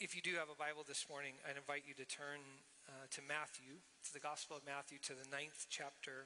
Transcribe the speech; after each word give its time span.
if 0.00 0.16
you 0.16 0.24
do 0.24 0.40
have 0.40 0.48
a 0.48 0.56
Bible 0.56 0.80
this 0.80 1.04
morning, 1.12 1.36
I'd 1.44 1.60
invite 1.60 1.84
you 1.84 1.92
to 2.00 2.08
turn 2.08 2.40
uh, 2.88 3.04
to 3.12 3.20
Matthew, 3.20 3.84
to 4.08 4.10
the 4.16 4.24
Gospel 4.24 4.56
of 4.56 4.64
Matthew, 4.64 4.96
to 5.04 5.12
the 5.12 5.28
ninth 5.28 5.68
chapter. 5.68 6.24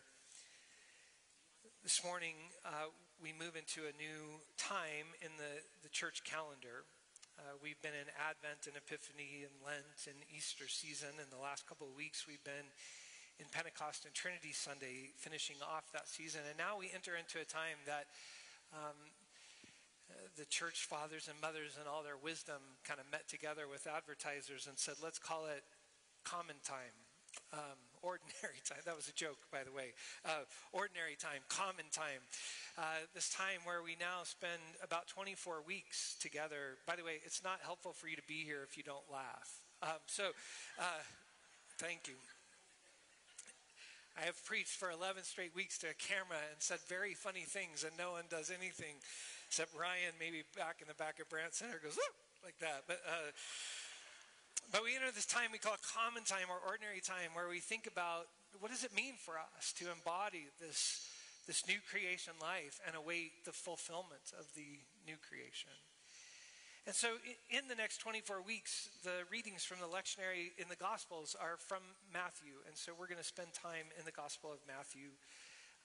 This 1.83 1.99
morning, 2.07 2.55
uh, 2.63 2.95
we 3.19 3.35
move 3.35 3.59
into 3.59 3.83
a 3.83 3.95
new 3.99 4.39
time 4.55 5.11
in 5.19 5.35
the, 5.43 5.59
the 5.83 5.91
church 5.91 6.23
calendar. 6.23 6.87
Uh, 7.35 7.59
we've 7.59 7.83
been 7.83 7.99
in 7.99 8.07
Advent 8.15 8.71
and 8.71 8.79
Epiphany 8.79 9.43
and 9.43 9.55
Lent 9.67 10.07
and 10.07 10.23
Easter 10.31 10.71
season. 10.71 11.19
In 11.19 11.27
the 11.35 11.43
last 11.43 11.67
couple 11.67 11.91
of 11.91 11.99
weeks, 11.99 12.31
we've 12.31 12.47
been 12.47 12.71
in 13.43 13.51
Pentecost 13.51 14.07
and 14.07 14.15
Trinity 14.15 14.55
Sunday, 14.55 15.11
finishing 15.19 15.59
off 15.67 15.91
that 15.91 16.07
season. 16.07 16.47
And 16.47 16.55
now 16.55 16.79
we 16.79 16.95
enter 16.95 17.19
into 17.19 17.43
a 17.43 17.49
time 17.51 17.83
that 17.91 18.07
um, 18.71 18.95
the 20.37 20.45
church 20.47 20.87
fathers 20.87 21.29
and 21.29 21.41
mothers 21.41 21.79
and 21.79 21.89
all 21.89 22.03
their 22.03 22.17
wisdom 22.17 22.61
kind 22.87 22.99
of 22.99 23.07
met 23.11 23.29
together 23.29 23.67
with 23.71 23.87
advertisers 23.87 24.67
and 24.67 24.79
said, 24.79 24.95
let's 25.03 25.19
call 25.19 25.47
it 25.47 25.63
common 26.25 26.57
time. 26.65 26.95
Um, 27.53 27.79
ordinary 28.05 28.61
time. 28.69 28.85
That 28.85 28.97
was 28.97 29.09
a 29.09 29.17
joke, 29.17 29.39
by 29.51 29.65
the 29.65 29.73
way. 29.73 29.97
Uh, 30.25 30.45
ordinary 30.73 31.17
time, 31.17 31.41
common 31.49 31.89
time. 31.91 32.21
Uh, 32.77 33.09
this 33.15 33.31
time 33.31 33.65
where 33.65 33.83
we 33.83 33.97
now 33.99 34.25
spend 34.25 34.61
about 34.83 35.09
24 35.09 35.63
weeks 35.67 36.17
together. 36.21 36.77
By 36.87 36.97
the 36.97 37.05
way, 37.05 37.25
it's 37.25 37.43
not 37.43 37.61
helpful 37.65 37.93
for 37.93 38.07
you 38.07 38.17
to 38.17 38.27
be 38.29 38.45
here 38.45 38.61
if 38.69 38.77
you 38.77 38.83
don't 38.83 39.09
laugh. 39.11 39.65
Um, 39.83 40.05
so, 40.07 40.37
uh, 40.79 41.03
thank 41.79 42.07
you. 42.07 42.15
I 44.21 44.27
have 44.27 44.45
preached 44.45 44.77
for 44.77 44.91
11 44.91 45.25
straight 45.25 45.55
weeks 45.57 45.79
to 45.79 45.89
a 45.89 45.95
camera 45.99 46.39
and 46.53 46.61
said 46.63 46.79
very 46.87 47.15
funny 47.15 47.43
things, 47.43 47.83
and 47.83 47.93
no 47.99 48.13
one 48.13 48.25
does 48.31 48.51
anything 48.51 48.95
except 49.55 49.71
Ryan, 49.79 50.11
maybe 50.19 50.43
back 50.59 50.83
in 50.83 50.91
the 50.91 50.99
back 50.99 51.23
of 51.23 51.31
Brant 51.31 51.55
Center, 51.55 51.79
goes 51.79 51.95
like 52.43 52.59
that. 52.59 52.91
But 52.91 52.99
uh, 53.07 53.31
but 54.75 54.83
we 54.83 54.99
enter 54.99 55.15
this 55.15 55.31
time 55.31 55.55
we 55.55 55.63
call 55.63 55.79
common 55.95 56.27
time 56.27 56.51
or 56.51 56.59
ordinary 56.59 56.99
time, 56.99 57.39
where 57.39 57.47
we 57.47 57.63
think 57.63 57.87
about 57.87 58.27
what 58.59 58.75
does 58.75 58.83
it 58.83 58.91
mean 58.91 59.15
for 59.15 59.39
us 59.39 59.71
to 59.79 59.95
embody 59.95 60.51
this 60.59 61.07
this 61.47 61.71
new 61.71 61.79
creation 61.87 62.35
life 62.43 62.83
and 62.83 62.99
await 62.99 63.47
the 63.47 63.55
fulfillment 63.55 64.35
of 64.35 64.51
the 64.59 64.83
new 65.07 65.15
creation. 65.23 65.71
And 66.91 66.95
so, 66.99 67.15
in 67.47 67.71
the 67.71 67.79
next 67.79 68.03
24 68.03 68.43
weeks, 68.43 68.91
the 69.07 69.23
readings 69.31 69.63
from 69.63 69.79
the 69.79 69.87
lectionary 69.87 70.51
in 70.59 70.67
the 70.67 70.75
Gospels 70.83 71.39
are 71.39 71.63
from 71.63 71.95
Matthew. 72.11 72.59
And 72.67 72.75
so, 72.75 72.91
we're 72.91 73.07
going 73.07 73.23
to 73.23 73.25
spend 73.25 73.55
time 73.55 73.95
in 73.95 74.03
the 74.03 74.11
Gospel 74.11 74.51
of 74.51 74.59
Matthew. 74.67 75.15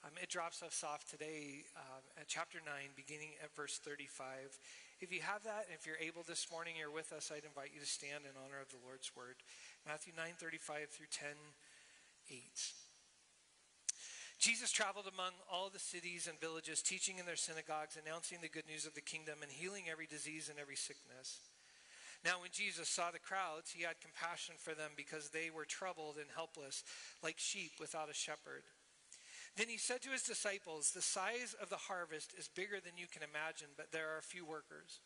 Um, 0.02 0.16
it 0.16 0.32
drops 0.32 0.62
us 0.62 0.80
off 0.80 1.04
today 1.04 1.68
uh, 1.76 2.00
at 2.16 2.26
chapter 2.26 2.56
9, 2.64 2.72
beginning 2.96 3.36
at 3.44 3.52
verse 3.52 3.76
35. 3.84 4.56
If 5.00 5.12
you 5.12 5.20
have 5.20 5.44
that, 5.44 5.68
and 5.68 5.76
if 5.76 5.84
you're 5.84 6.00
able 6.00 6.24
this 6.24 6.48
morning, 6.48 6.72
you're 6.80 6.90
with 6.90 7.12
us, 7.12 7.28
I'd 7.28 7.44
invite 7.44 7.76
you 7.76 7.80
to 7.80 7.86
stand 7.86 8.24
in 8.24 8.32
honor 8.40 8.64
of 8.64 8.72
the 8.72 8.80
Lord's 8.80 9.12
word. 9.12 9.36
Matthew 9.84 10.16
9, 10.16 10.40
35 10.40 10.88
through 10.88 11.12
10, 11.12 11.28
8. 12.32 12.40
Jesus 14.40 14.72
traveled 14.72 15.04
among 15.04 15.36
all 15.52 15.68
the 15.68 15.78
cities 15.78 16.24
and 16.24 16.40
villages, 16.40 16.80
teaching 16.80 17.20
in 17.20 17.28
their 17.28 17.36
synagogues, 17.36 18.00
announcing 18.00 18.40
the 18.40 18.48
good 18.48 18.64
news 18.64 18.88
of 18.88 18.96
the 18.96 19.04
kingdom, 19.04 19.44
and 19.44 19.52
healing 19.52 19.92
every 19.92 20.08
disease 20.08 20.48
and 20.48 20.56
every 20.56 20.80
sickness. 20.80 21.44
Now, 22.24 22.40
when 22.40 22.48
Jesus 22.52 22.88
saw 22.88 23.12
the 23.12 23.20
crowds, 23.20 23.76
he 23.76 23.84
had 23.84 24.00
compassion 24.00 24.56
for 24.56 24.72
them 24.72 24.96
because 24.96 25.28
they 25.28 25.52
were 25.52 25.68
troubled 25.68 26.16
and 26.16 26.32
helpless, 26.32 26.84
like 27.22 27.36
sheep 27.36 27.72
without 27.76 28.08
a 28.08 28.16
shepherd. 28.16 28.64
Then 29.56 29.68
he 29.68 29.78
said 29.78 30.00
to 30.02 30.10
his 30.10 30.22
disciples, 30.22 30.92
The 30.92 31.02
size 31.02 31.54
of 31.60 31.68
the 31.68 31.76
harvest 31.76 32.32
is 32.38 32.48
bigger 32.48 32.80
than 32.82 32.96
you 32.96 33.06
can 33.12 33.22
imagine, 33.22 33.68
but 33.76 33.92
there 33.92 34.16
are 34.16 34.22
few 34.22 34.44
workers. 34.44 35.00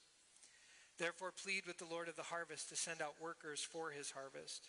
Therefore, 0.99 1.33
plead 1.33 1.67
with 1.67 1.79
the 1.79 1.91
Lord 1.91 2.09
of 2.09 2.17
the 2.17 2.31
harvest 2.31 2.69
to 2.69 2.77
send 2.77 3.03
out 3.03 3.21
workers 3.21 3.61
for 3.61 3.91
his 3.91 4.13
harvest. 4.13 4.69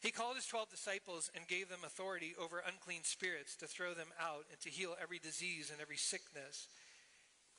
He 0.00 0.10
called 0.10 0.36
his 0.36 0.46
twelve 0.46 0.68
disciples 0.68 1.30
and 1.34 1.46
gave 1.48 1.68
them 1.68 1.84
authority 1.84 2.34
over 2.38 2.62
unclean 2.66 3.04
spirits 3.04 3.56
to 3.56 3.66
throw 3.66 3.94
them 3.94 4.12
out 4.20 4.44
and 4.50 4.60
to 4.60 4.70
heal 4.70 4.96
every 5.00 5.18
disease 5.18 5.70
and 5.70 5.80
every 5.80 5.96
sickness. 5.96 6.68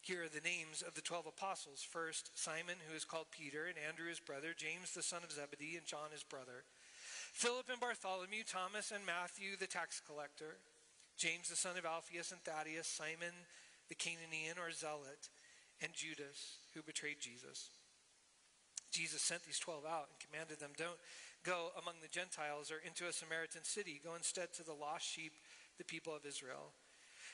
Here 0.02 0.24
are 0.24 0.30
the 0.30 0.48
names 0.48 0.82
of 0.82 0.94
the 0.94 1.02
twelve 1.02 1.26
apostles. 1.26 1.84
First, 1.84 2.32
Simon, 2.36 2.78
who 2.88 2.96
is 2.96 3.06
called 3.06 3.32
Peter, 3.32 3.66
and 3.66 3.76
Andrew 3.78 4.10
his 4.10 4.20
brother, 4.20 4.54
James 4.56 4.94
the 4.94 5.04
son 5.04 5.24
of 5.24 5.32
Zebedee, 5.32 5.78
and 5.78 5.86
John 5.86 6.12
his 6.12 6.24
brother, 6.24 6.64
Philip 7.34 7.70
and 7.70 7.80
Bartholomew, 7.80 8.44
Thomas 8.46 8.92
and 8.92 9.06
Matthew 9.06 9.58
the 9.60 9.68
tax 9.68 10.00
collector, 10.00 10.58
James 11.18 11.50
the 11.50 11.56
son 11.56 11.78
of 11.78 11.86
Alphaeus 11.86 12.32
and 12.32 12.42
Thaddeus, 12.42 12.88
Simon 12.88 13.34
the 13.90 13.96
Cananaean 13.96 14.60
or 14.60 14.72
Zealot, 14.72 15.30
and 15.82 15.94
Judas, 15.94 16.58
who 16.74 16.82
betrayed 16.82 17.18
Jesus. 17.20 17.70
Jesus 18.92 19.22
sent 19.22 19.44
these 19.44 19.60
12 19.60 19.86
out 19.86 20.08
and 20.10 20.20
commanded 20.20 20.60
them, 20.60 20.72
Don't 20.78 21.00
go 21.44 21.70
among 21.82 21.96
the 22.02 22.12
Gentiles 22.12 22.72
or 22.72 22.82
into 22.86 23.08
a 23.08 23.14
Samaritan 23.14 23.64
city. 23.64 24.02
Go 24.04 24.16
instead 24.16 24.54
to 24.54 24.64
the 24.64 24.74
lost 24.74 25.06
sheep, 25.06 25.34
the 25.78 25.86
people 25.86 26.16
of 26.16 26.26
Israel. 26.26 26.74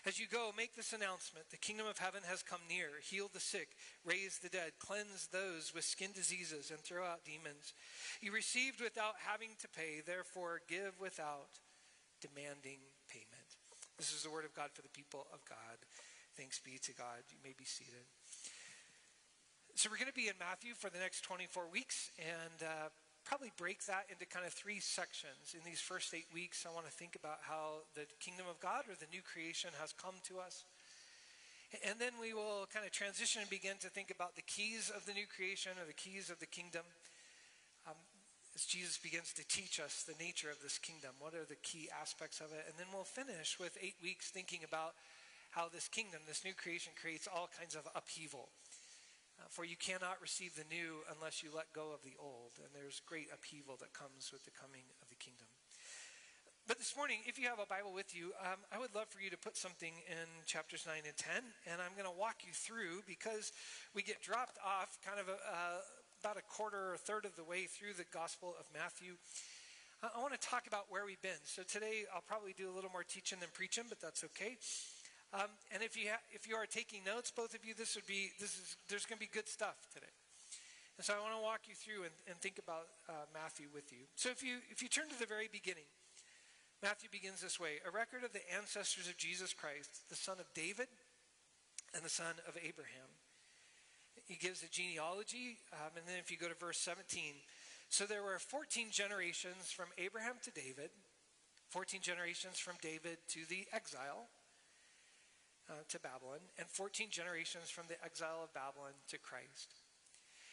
As 0.05 0.19
you 0.19 0.27
go, 0.27 0.51
make 0.55 0.75
this 0.75 0.91
announcement 0.91 1.49
The 1.49 1.57
kingdom 1.57 1.87
of 1.87 1.97
heaven 1.97 2.21
has 2.27 2.43
come 2.43 2.59
near. 2.67 2.99
Heal 3.01 3.29
the 3.33 3.39
sick, 3.39 3.69
raise 4.03 4.39
the 4.39 4.49
dead, 4.49 4.73
cleanse 4.79 5.27
those 5.27 5.71
with 5.73 5.85
skin 5.85 6.11
diseases, 6.13 6.71
and 6.71 6.79
throw 6.79 7.05
out 7.05 7.23
demons. 7.23 7.73
You 8.21 8.33
received 8.33 8.81
without 8.81 9.15
having 9.25 9.55
to 9.61 9.67
pay, 9.69 10.01
therefore 10.05 10.61
give 10.67 10.99
without 10.99 11.59
demanding. 12.19 12.79
This 13.97 14.13
is 14.13 14.23
the 14.23 14.31
word 14.31 14.45
of 14.45 14.53
God 14.53 14.69
for 14.73 14.81
the 14.81 14.89
people 14.89 15.27
of 15.33 15.45
God. 15.45 15.77
Thanks 16.35 16.59
be 16.59 16.79
to 16.81 16.93
God. 16.93 17.21
You 17.29 17.37
may 17.43 17.53
be 17.57 17.65
seated. 17.65 18.09
So, 19.75 19.89
we're 19.89 19.97
going 19.97 20.09
to 20.09 20.13
be 20.13 20.29
in 20.29 20.37
Matthew 20.37 20.73
for 20.73 20.89
the 20.89 20.99
next 20.99 21.21
24 21.21 21.65
weeks 21.71 22.11
and 22.17 22.61
uh, 22.61 22.89
probably 23.25 23.51
break 23.57 23.85
that 23.85 24.05
into 24.09 24.25
kind 24.25 24.45
of 24.45 24.53
three 24.53 24.79
sections. 24.79 25.53
In 25.53 25.61
these 25.65 25.81
first 25.81 26.13
eight 26.13 26.29
weeks, 26.33 26.65
I 26.65 26.73
want 26.73 26.85
to 26.85 26.91
think 26.91 27.15
about 27.15 27.41
how 27.41 27.85
the 27.95 28.05
kingdom 28.19 28.45
of 28.49 28.59
God 28.59 28.85
or 28.89 28.95
the 28.95 29.09
new 29.11 29.21
creation 29.21 29.71
has 29.81 29.93
come 29.93 30.15
to 30.29 30.39
us. 30.39 30.65
And 31.81 31.97
then 31.97 32.13
we 32.21 32.33
will 32.33 32.69
kind 32.69 32.85
of 32.85 32.91
transition 32.91 33.41
and 33.41 33.49
begin 33.49 33.81
to 33.81 33.89
think 33.89 34.11
about 34.11 34.35
the 34.35 34.45
keys 34.45 34.91
of 34.93 35.05
the 35.05 35.13
new 35.13 35.25
creation 35.25 35.73
or 35.81 35.85
the 35.89 35.97
keys 35.97 36.29
of 36.29 36.37
the 36.37 36.45
kingdom. 36.45 36.85
As 38.55 38.65
Jesus 38.65 39.01
begins 39.01 39.33
to 39.33 39.47
teach 39.47 39.79
us 39.79 40.05
the 40.05 40.13
nature 40.23 40.51
of 40.53 40.61
this 40.61 40.77
kingdom, 40.77 41.17
what 41.17 41.33
are 41.33 41.45
the 41.45 41.57
key 41.65 41.89
aspects 41.89 42.39
of 42.39 42.53
it? 42.53 42.69
And 42.69 42.77
then 42.77 42.85
we'll 42.93 43.03
finish 43.03 43.57
with 43.57 43.77
eight 43.81 43.97
weeks 44.01 44.29
thinking 44.29 44.61
about 44.61 44.93
how 45.49 45.69
this 45.73 45.87
kingdom, 45.89 46.21
this 46.27 46.45
new 46.45 46.53
creation, 46.53 46.93
creates 46.93 47.27
all 47.27 47.49
kinds 47.57 47.73
of 47.73 47.89
upheaval. 47.95 48.49
Uh, 49.41 49.49
for 49.49 49.65
you 49.65 49.73
cannot 49.75 50.21
receive 50.21 50.53
the 50.53 50.69
new 50.69 51.01
unless 51.09 51.41
you 51.41 51.49
let 51.49 51.73
go 51.73 51.97
of 51.97 52.05
the 52.05 52.13
old. 52.21 52.53
And 52.61 52.69
there's 52.77 53.01
great 53.09 53.33
upheaval 53.33 53.73
that 53.81 53.89
comes 53.89 54.29
with 54.29 54.45
the 54.45 54.53
coming 54.53 54.85
of 55.01 55.09
the 55.09 55.17
kingdom. 55.17 55.49
But 56.69 56.77
this 56.77 56.95
morning, 56.95 57.25
if 57.25 57.41
you 57.41 57.49
have 57.49 57.59
a 57.59 57.65
Bible 57.65 57.91
with 57.91 58.15
you, 58.15 58.31
um, 58.39 58.61
I 58.71 58.79
would 58.79 58.95
love 58.95 59.09
for 59.09 59.19
you 59.19 59.33
to 59.33 59.37
put 59.37 59.57
something 59.57 59.91
in 60.07 60.27
chapters 60.45 60.85
9 60.87 60.95
and 61.03 61.17
10. 61.17 61.43
And 61.67 61.81
I'm 61.81 61.91
going 61.91 62.07
to 62.07 62.15
walk 62.15 62.45
you 62.45 62.53
through 62.53 63.03
because 63.03 63.51
we 63.91 64.05
get 64.05 64.21
dropped 64.21 64.55
off 64.63 64.95
kind 65.03 65.19
of 65.19 65.27
a, 65.27 65.41
uh, 65.41 65.81
about 66.23 66.39
a 66.39 66.47
quarter 66.55 66.79
or 66.79 66.93
a 66.95 66.97
third 66.97 67.27
of 67.27 67.35
the 67.35 67.43
way 67.43 67.67
through 67.67 67.91
the 67.99 68.07
Gospel 68.15 68.55
of 68.55 68.63
Matthew. 68.71 69.19
I, 69.99 70.15
want 70.23 70.31
to 70.31 70.39
talk 70.39 70.71
about 70.71 70.87
where 70.87 71.03
we've 71.03 71.21
been. 71.21 71.43
So 71.43 71.67
today, 71.67 72.07
I'll 72.15 72.23
probably 72.23 72.55
do 72.55 72.71
a 72.71 72.73
little 72.73 72.91
more 72.95 73.03
teaching 73.03 73.43
than 73.43 73.51
preaching, 73.51 73.91
but 73.91 73.99
that's 73.99 74.23
okay. 74.31 74.55
Um, 75.35 75.51
and 75.75 75.83
if 75.83 75.99
you 75.99 76.15
ha- 76.15 76.23
if 76.31 76.47
you 76.47 76.55
are 76.55 76.63
taking 76.63 77.03
notes, 77.03 77.27
both 77.27 77.51
of 77.51 77.67
you, 77.67 77.75
this 77.75 77.99
would 77.99 78.07
be 78.07 78.31
this 78.39 78.55
is 78.55 78.77
there's 78.87 79.03
going 79.03 79.19
to 79.19 79.25
be 79.25 79.31
good 79.35 79.51
stuff 79.51 79.75
today. 79.91 80.15
And 80.95 81.03
so 81.03 81.11
I 81.11 81.19
want 81.19 81.35
to 81.35 81.43
walk 81.43 81.67
you 81.67 81.75
through 81.75 82.07
and, 82.07 82.15
and 82.31 82.39
think 82.39 82.55
about 82.55 82.87
uh, 83.09 83.27
Matthew 83.35 83.67
with 83.73 83.91
you. 83.91 84.07
So 84.15 84.31
if 84.31 84.39
you 84.39 84.63
if 84.71 84.79
you 84.79 84.87
turn 84.87 85.11
to 85.11 85.19
the 85.19 85.27
very 85.27 85.51
beginning, 85.51 85.91
Matthew 86.79 87.11
begins 87.11 87.43
this 87.43 87.59
way: 87.59 87.83
a 87.83 87.91
record 87.91 88.23
of 88.23 88.31
the 88.31 88.47
ancestors 88.47 89.11
of 89.11 89.19
Jesus 89.19 89.51
Christ, 89.51 90.07
the 90.07 90.15
son 90.15 90.39
of 90.39 90.47
David, 90.55 90.87
and 91.91 91.99
the 91.99 92.13
son 92.13 92.39
of 92.47 92.55
Abraham. 92.63 93.11
He 94.25 94.35
gives 94.35 94.63
a 94.63 94.69
genealogy, 94.69 95.57
um, 95.73 95.91
and 95.97 96.05
then 96.07 96.15
if 96.19 96.31
you 96.31 96.37
go 96.37 96.47
to 96.47 96.55
verse 96.55 96.77
17, 96.79 97.33
so 97.89 98.05
there 98.05 98.23
were 98.23 98.39
14 98.39 98.87
generations 98.91 99.71
from 99.71 99.87
Abraham 99.97 100.35
to 100.43 100.51
David, 100.51 100.89
14 101.69 102.01
generations 102.01 102.57
from 102.57 102.75
David 102.81 103.17
to 103.29 103.45
the 103.49 103.65
exile 103.73 104.29
uh, 105.69 105.85
to 105.89 105.99
Babylon, 105.99 106.39
and 106.57 106.67
14 106.67 107.07
generations 107.09 107.69
from 107.69 107.85
the 107.87 108.03
exile 108.03 108.41
of 108.43 108.53
Babylon 108.53 108.93
to 109.09 109.17
Christ. 109.17 109.75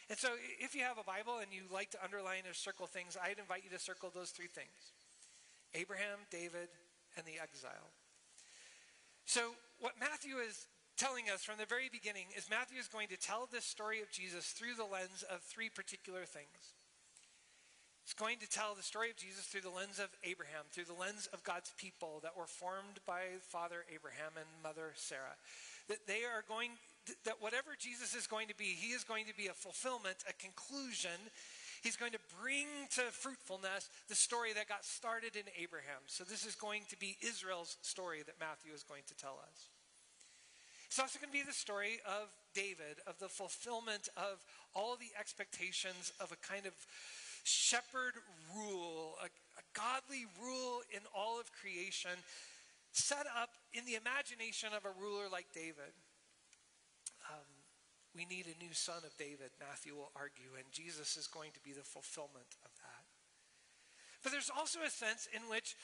And 0.09 0.19
so, 0.19 0.29
if 0.59 0.75
you 0.75 0.81
have 0.83 0.97
a 0.97 1.03
Bible 1.03 1.39
and 1.39 1.53
you 1.53 1.63
like 1.71 1.89
to 1.91 2.03
underline 2.03 2.43
or 2.49 2.53
circle 2.53 2.85
things, 2.85 3.15
I'd 3.15 3.39
invite 3.39 3.63
you 3.63 3.69
to 3.71 3.79
circle 3.79 4.11
those 4.13 4.31
three 4.31 4.51
things 4.51 4.91
Abraham, 5.73 6.27
David, 6.29 6.67
and 7.15 7.25
the 7.25 7.41
exile. 7.41 7.95
So, 9.25 9.55
what 9.79 9.93
Matthew 9.99 10.37
is 10.37 10.67
telling 11.01 11.33
us 11.33 11.41
from 11.41 11.57
the 11.57 11.65
very 11.65 11.89
beginning 11.89 12.29
is 12.37 12.45
Matthew 12.45 12.77
is 12.77 12.85
going 12.85 13.09
to 13.09 13.17
tell 13.17 13.49
this 13.49 13.65
story 13.65 14.05
of 14.05 14.13
Jesus 14.13 14.53
through 14.53 14.77
the 14.77 14.85
lens 14.85 15.25
of 15.33 15.41
three 15.41 15.65
particular 15.65 16.29
things. 16.29 16.77
It's 18.05 18.13
going 18.13 18.37
to 18.37 18.49
tell 18.49 18.77
the 18.77 18.85
story 18.85 19.09
of 19.09 19.17
Jesus 19.17 19.49
through 19.49 19.65
the 19.65 19.73
lens 19.73 19.97
of 19.97 20.13
Abraham, 20.21 20.69
through 20.69 20.85
the 20.85 20.93
lens 20.93 21.25
of 21.33 21.41
God's 21.41 21.73
people 21.73 22.19
that 22.21 22.37
were 22.37 22.45
formed 22.45 23.01
by 23.09 23.41
father 23.41 23.81
Abraham 23.89 24.37
and 24.37 24.45
mother 24.61 24.93
Sarah. 24.93 25.41
That 25.89 26.05
they 26.05 26.21
are 26.21 26.45
going 26.47 26.77
that 27.25 27.41
whatever 27.41 27.73
Jesus 27.79 28.13
is 28.13 28.27
going 28.27 28.47
to 28.49 28.55
be, 28.55 28.77
he 28.77 28.93
is 28.93 29.03
going 29.03 29.25
to 29.25 29.33
be 29.33 29.47
a 29.47 29.57
fulfillment, 29.57 30.21
a 30.29 30.37
conclusion. 30.37 31.17
He's 31.81 31.97
going 31.97 32.13
to 32.13 32.21
bring 32.39 32.69
to 32.93 33.09
fruitfulness 33.09 33.89
the 34.07 34.13
story 34.13 34.53
that 34.53 34.69
got 34.69 34.85
started 34.85 35.35
in 35.35 35.49
Abraham. 35.57 36.05
So 36.05 36.23
this 36.23 36.45
is 36.45 36.53
going 36.53 36.83
to 36.89 36.97
be 36.99 37.17
Israel's 37.25 37.77
story 37.81 38.21
that 38.21 38.37
Matthew 38.39 38.69
is 38.69 38.83
going 38.83 39.01
to 39.07 39.17
tell 39.17 39.41
us. 39.41 39.71
It's 40.91 40.99
also 40.99 41.23
going 41.23 41.31
to 41.31 41.39
be 41.39 41.47
the 41.47 41.55
story 41.55 42.03
of 42.03 42.27
David, 42.51 42.99
of 43.07 43.15
the 43.15 43.31
fulfillment 43.31 44.11
of 44.19 44.43
all 44.75 44.99
the 44.99 45.15
expectations 45.17 46.11
of 46.19 46.35
a 46.35 46.39
kind 46.43 46.67
of 46.67 46.75
shepherd 47.47 48.19
rule, 48.51 49.15
a, 49.23 49.31
a 49.31 49.63
godly 49.71 50.27
rule 50.35 50.83
in 50.91 50.99
all 51.15 51.39
of 51.39 51.47
creation, 51.55 52.11
set 52.91 53.23
up 53.23 53.55
in 53.71 53.87
the 53.87 53.95
imagination 53.95 54.75
of 54.75 54.83
a 54.83 54.91
ruler 54.99 55.31
like 55.31 55.47
David. 55.55 55.95
Um, 57.23 57.47
we 58.11 58.27
need 58.27 58.51
a 58.51 58.59
new 58.59 58.75
son 58.75 58.99
of 59.07 59.15
David, 59.15 59.55
Matthew 59.63 59.95
will 59.95 60.11
argue, 60.11 60.59
and 60.59 60.67
Jesus 60.75 61.15
is 61.15 61.23
going 61.31 61.55
to 61.55 61.63
be 61.63 61.71
the 61.71 61.87
fulfillment 61.87 62.59
of 62.67 62.71
that. 62.83 63.07
But 64.27 64.35
there's 64.35 64.51
also 64.51 64.83
a 64.83 64.91
sense 64.91 65.31
in 65.31 65.47
which 65.47 65.79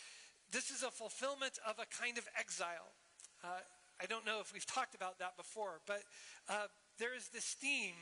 this 0.51 0.67
is 0.67 0.83
a 0.83 0.91
fulfillment 0.91 1.63
of 1.63 1.79
a 1.79 1.87
kind 1.87 2.17
of 2.17 2.27
exile. 2.35 2.91
Uh, 3.39 3.63
I 4.01 4.05
don't 4.05 4.25
know 4.25 4.39
if 4.41 4.53
we've 4.53 4.65
talked 4.65 4.95
about 4.95 5.19
that 5.19 5.37
before, 5.37 5.81
but 5.85 6.03
uh, 6.49 6.67
there 6.99 7.15
is 7.15 7.29
this 7.29 7.45
theme 7.45 7.95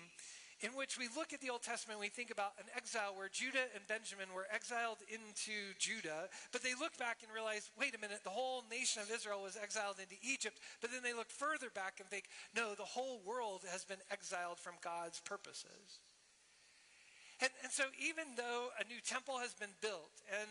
in 0.62 0.71
which 0.71 0.97
we 0.97 1.09
look 1.12 1.33
at 1.33 1.42
the 1.42 1.50
Old 1.50 1.63
Testament, 1.63 2.00
we 2.00 2.07
think 2.07 2.31
about 2.31 2.56
an 2.57 2.71
exile 2.75 3.12
where 3.12 3.27
Judah 3.27 3.68
and 3.75 3.83
Benjamin 3.88 4.31
were 4.33 4.47
exiled 4.47 5.03
into 5.12 5.75
Judah, 5.77 6.31
but 6.53 6.63
they 6.63 6.71
look 6.80 6.95
back 6.97 7.19
and 7.24 7.31
realize, 7.33 7.69
wait 7.77 7.94
a 7.94 8.00
minute, 8.00 8.24
the 8.24 8.31
whole 8.31 8.63
nation 8.71 9.01
of 9.01 9.12
Israel 9.12 9.44
was 9.44 9.59
exiled 9.59 10.00
into 10.00 10.15
Egypt, 10.24 10.59
but 10.80 10.92
then 10.92 11.03
they 11.03 11.12
look 11.12 11.30
further 11.30 11.68
back 11.69 12.00
and 12.00 12.07
think, 12.07 12.31
no, 12.56 12.74
the 12.74 12.88
whole 12.88 13.19
world 13.27 13.68
has 13.69 13.83
been 13.83 14.00
exiled 14.09 14.57
from 14.57 14.80
God's 14.80 15.19
purposes. 15.19 16.00
And, 17.41 17.51
and 17.63 17.71
so 17.71 17.83
even 18.00 18.39
though 18.39 18.71
a 18.80 18.88
new 18.88 19.03
temple 19.03 19.39
has 19.39 19.53
been 19.53 19.75
built 19.81 20.24
and 20.31 20.48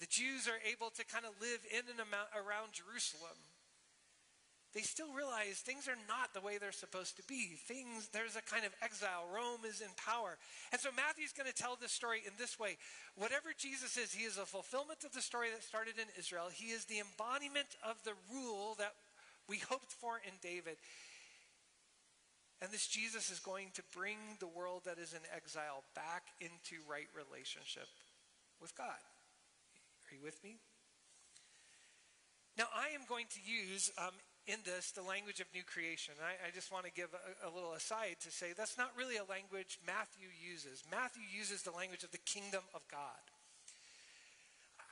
the 0.00 0.10
Jews 0.10 0.50
are 0.50 0.58
able 0.66 0.90
to 0.90 1.06
kind 1.06 1.24
of 1.24 1.38
live 1.40 1.62
in 1.70 1.86
and 1.86 2.02
around 2.34 2.74
Jerusalem, 2.74 3.38
they 4.76 4.84
still 4.84 5.08
realize 5.16 5.64
things 5.64 5.88
are 5.88 5.96
not 6.04 6.36
the 6.36 6.44
way 6.44 6.60
they're 6.60 6.68
supposed 6.70 7.16
to 7.16 7.24
be. 7.24 7.56
Things, 7.64 8.12
there's 8.12 8.36
a 8.36 8.44
kind 8.44 8.68
of 8.68 8.76
exile. 8.84 9.24
Rome 9.32 9.64
is 9.64 9.80
in 9.80 9.88
power. 9.96 10.36
And 10.70 10.78
so 10.78 10.92
Matthew's 10.92 11.32
going 11.32 11.48
to 11.48 11.56
tell 11.56 11.80
this 11.80 11.96
story 11.96 12.20
in 12.26 12.36
this 12.36 12.60
way. 12.60 12.76
Whatever 13.16 13.56
Jesus 13.56 13.96
is, 13.96 14.12
he 14.12 14.28
is 14.28 14.36
a 14.36 14.44
fulfillment 14.44 15.00
of 15.08 15.16
the 15.16 15.24
story 15.24 15.48
that 15.48 15.64
started 15.64 15.94
in 15.96 16.12
Israel. 16.20 16.52
He 16.52 16.76
is 16.76 16.84
the 16.84 17.00
embodiment 17.00 17.72
of 17.80 17.96
the 18.04 18.12
rule 18.28 18.76
that 18.76 18.92
we 19.48 19.64
hoped 19.64 19.96
for 19.96 20.20
in 20.20 20.36
David. 20.44 20.76
And 22.60 22.68
this 22.68 22.86
Jesus 22.86 23.32
is 23.32 23.40
going 23.40 23.72
to 23.80 23.82
bring 23.96 24.20
the 24.40 24.52
world 24.52 24.82
that 24.84 25.00
is 25.00 25.14
in 25.14 25.24
exile 25.34 25.84
back 25.96 26.36
into 26.44 26.84
right 26.84 27.08
relationship 27.16 27.88
with 28.60 28.76
God. 28.76 29.00
Are 30.04 30.12
you 30.12 30.20
with 30.22 30.36
me? 30.44 30.60
Now, 32.56 32.68
I 32.72 32.94
am 32.94 33.04
going 33.08 33.26
to 33.36 33.40
use 33.40 33.92
um, 33.96 34.16
in 34.46 34.62
this 34.62 34.94
the 34.94 35.02
language 35.02 35.42
of 35.42 35.50
new 35.50 35.66
creation. 35.66 36.14
I, 36.22 36.38
I 36.46 36.50
just 36.54 36.70
want 36.70 36.86
to 36.86 36.94
give 36.94 37.10
a, 37.10 37.46
a, 37.46 37.50
little 37.50 37.74
aside 37.74 38.22
to 38.22 38.30
say 38.30 38.54
that's 38.54 38.78
not 38.78 38.94
really 38.94 39.18
a 39.18 39.26
language 39.26 39.78
Matthew 39.82 40.30
uses. 40.30 40.86
Matthew 40.86 41.26
uses 41.26 41.66
the 41.66 41.74
language 41.74 42.06
of 42.06 42.14
the 42.14 42.22
kingdom 42.22 42.62
of 42.74 42.86
God. 42.86 43.22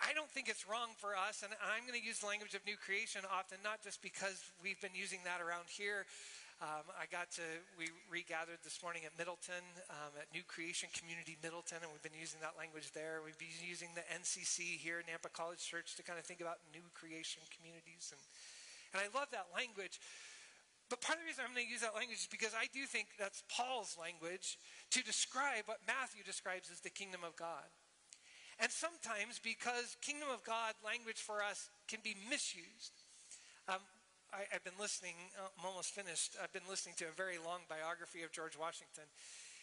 I 0.02 0.12
don't 0.12 0.28
think 0.28 0.50
it's 0.50 0.66
wrong 0.66 0.92
for 0.98 1.14
us, 1.14 1.46
and 1.46 1.54
I'm 1.62 1.86
going 1.86 1.96
to 1.96 2.04
use 2.04 2.18
the 2.20 2.28
language 2.28 2.52
of 2.52 2.66
new 2.66 2.76
creation 2.76 3.22
often, 3.30 3.62
not 3.62 3.80
just 3.80 4.02
because 4.02 4.36
we've 4.60 4.80
been 4.82 4.92
using 4.92 5.22
that 5.24 5.40
around 5.40 5.70
here. 5.70 6.04
Um, 6.62 6.86
I 6.94 7.10
got 7.10 7.30
to, 7.38 7.46
we 7.74 7.90
regathered 8.06 8.62
this 8.62 8.78
morning 8.82 9.02
at 9.06 9.16
Middleton, 9.18 9.64
um, 9.90 10.12
at 10.18 10.30
New 10.30 10.46
Creation 10.46 10.86
Community 10.94 11.34
Middleton, 11.42 11.82
and 11.82 11.90
we've 11.90 12.04
been 12.04 12.14
using 12.14 12.38
that 12.46 12.54
language 12.54 12.94
there. 12.94 13.24
We've 13.26 13.38
been 13.38 13.50
using 13.58 13.90
the 13.98 14.06
NCC 14.12 14.78
here, 14.78 15.02
Nampa 15.02 15.34
College 15.34 15.62
Church, 15.62 15.98
to 15.98 16.02
kind 16.06 16.18
of 16.18 16.26
think 16.26 16.38
about 16.38 16.62
new 16.70 16.84
creation 16.94 17.42
communities. 17.50 18.14
And 18.14 18.22
and 18.94 19.02
I 19.02 19.10
love 19.10 19.28
that 19.34 19.50
language. 19.50 19.98
But 20.88 21.02
part 21.02 21.18
of 21.18 21.26
the 21.26 21.28
reason 21.28 21.42
I'm 21.42 21.50
going 21.50 21.66
to 21.66 21.72
use 21.72 21.82
that 21.82 21.98
language 21.98 22.22
is 22.22 22.30
because 22.30 22.54
I 22.54 22.70
do 22.70 22.86
think 22.86 23.18
that's 23.18 23.42
Paul's 23.50 23.98
language 23.98 24.56
to 24.94 25.02
describe 25.02 25.66
what 25.66 25.82
Matthew 25.82 26.22
describes 26.22 26.70
as 26.70 26.78
the 26.80 26.94
kingdom 26.94 27.26
of 27.26 27.34
God. 27.34 27.66
And 28.62 28.70
sometimes 28.70 29.42
because 29.42 29.98
kingdom 29.98 30.30
of 30.30 30.46
God 30.46 30.78
language 30.86 31.18
for 31.18 31.42
us 31.42 31.66
can 31.90 31.98
be 32.04 32.14
misused. 32.30 32.94
Um, 33.66 33.82
I, 34.30 34.46
have 34.54 34.62
been 34.62 34.78
listening, 34.78 35.18
uh, 35.34 35.50
I'm 35.58 35.66
almost 35.66 35.90
finished. 35.90 36.38
I've 36.38 36.52
been 36.52 36.68
listening 36.70 36.94
to 37.02 37.10
a 37.10 37.14
very 37.16 37.38
long 37.42 37.66
biography 37.66 38.22
of 38.22 38.30
George 38.30 38.54
Washington. 38.54 39.10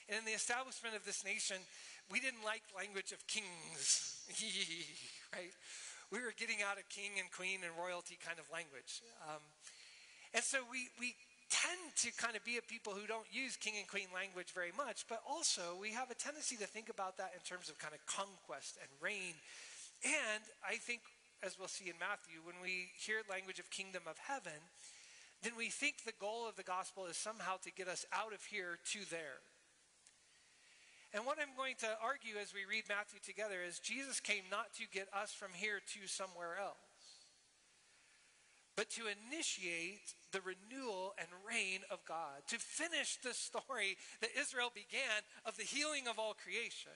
And 0.09 0.19
in 0.19 0.25
the 0.25 0.35
establishment 0.35 0.95
of 0.95 1.05
this 1.05 1.23
nation, 1.23 1.63
we 2.11 2.19
didn't 2.19 2.43
like 2.43 2.63
language 2.75 3.15
of 3.15 3.23
kings, 3.27 4.19
right? 5.31 5.55
We 6.11 6.19
were 6.19 6.35
getting 6.35 6.59
out 6.59 6.75
of 6.75 6.83
king 6.91 7.15
and 7.17 7.31
queen 7.31 7.63
and 7.63 7.71
royalty 7.79 8.19
kind 8.19 8.37
of 8.37 8.45
language. 8.51 8.99
Um, 9.23 9.41
and 10.35 10.43
so 10.43 10.59
we, 10.67 10.91
we 10.99 11.15
tend 11.47 11.79
to 12.03 12.11
kind 12.15 12.35
of 12.35 12.43
be 12.43 12.59
a 12.59 12.63
people 12.63 12.91
who 12.91 13.07
don't 13.07 13.27
use 13.31 13.55
king 13.55 13.75
and 13.79 13.87
queen 13.87 14.11
language 14.15 14.51
very 14.51 14.75
much, 14.75 15.07
but 15.07 15.23
also 15.27 15.75
we 15.79 15.91
have 15.91 16.11
a 16.11 16.15
tendency 16.15 16.55
to 16.59 16.67
think 16.67 16.87
about 16.87 17.17
that 17.17 17.31
in 17.35 17.43
terms 17.43 17.67
of 17.71 17.79
kind 17.79 17.95
of 17.95 18.03
conquest 18.07 18.79
and 18.79 18.91
reign. 18.99 19.35
And 20.03 20.43
I 20.63 20.75
think, 20.75 21.01
as 21.43 21.59
we'll 21.59 21.71
see 21.71 21.87
in 21.87 21.99
Matthew, 21.99 22.43
when 22.43 22.59
we 22.63 22.91
hear 22.99 23.23
language 23.27 23.59
of 23.59 23.69
kingdom 23.71 24.03
of 24.07 24.19
heaven, 24.19 24.59
then 25.43 25.53
we 25.57 25.67
think 25.67 26.03
the 26.03 26.15
goal 26.19 26.47
of 26.47 26.55
the 26.55 26.63
gospel 26.63 27.07
is 27.07 27.17
somehow 27.17 27.57
to 27.63 27.71
get 27.71 27.87
us 27.87 28.05
out 28.13 28.33
of 28.33 28.43
here 28.45 28.79
to 28.93 28.99
there. 29.09 29.43
And 31.13 31.25
what 31.25 31.37
I'm 31.41 31.55
going 31.57 31.75
to 31.79 31.91
argue 32.01 32.39
as 32.41 32.53
we 32.53 32.63
read 32.63 32.87
Matthew 32.87 33.19
together 33.19 33.59
is 33.67 33.79
Jesus 33.79 34.19
came 34.19 34.47
not 34.49 34.73
to 34.75 34.87
get 34.87 35.11
us 35.11 35.33
from 35.33 35.51
here 35.53 35.83
to 35.93 36.07
somewhere 36.07 36.55
else, 36.55 37.27
but 38.77 38.89
to 38.91 39.11
initiate 39.11 40.15
the 40.31 40.39
renewal 40.39 41.13
and 41.19 41.27
reign 41.43 41.83
of 41.91 41.99
God, 42.07 42.47
to 42.47 42.57
finish 42.57 43.17
the 43.19 43.33
story 43.33 43.97
that 44.21 44.39
Israel 44.39 44.71
began 44.73 45.27
of 45.45 45.57
the 45.57 45.67
healing 45.67 46.07
of 46.07 46.17
all 46.17 46.33
creation. 46.33 46.95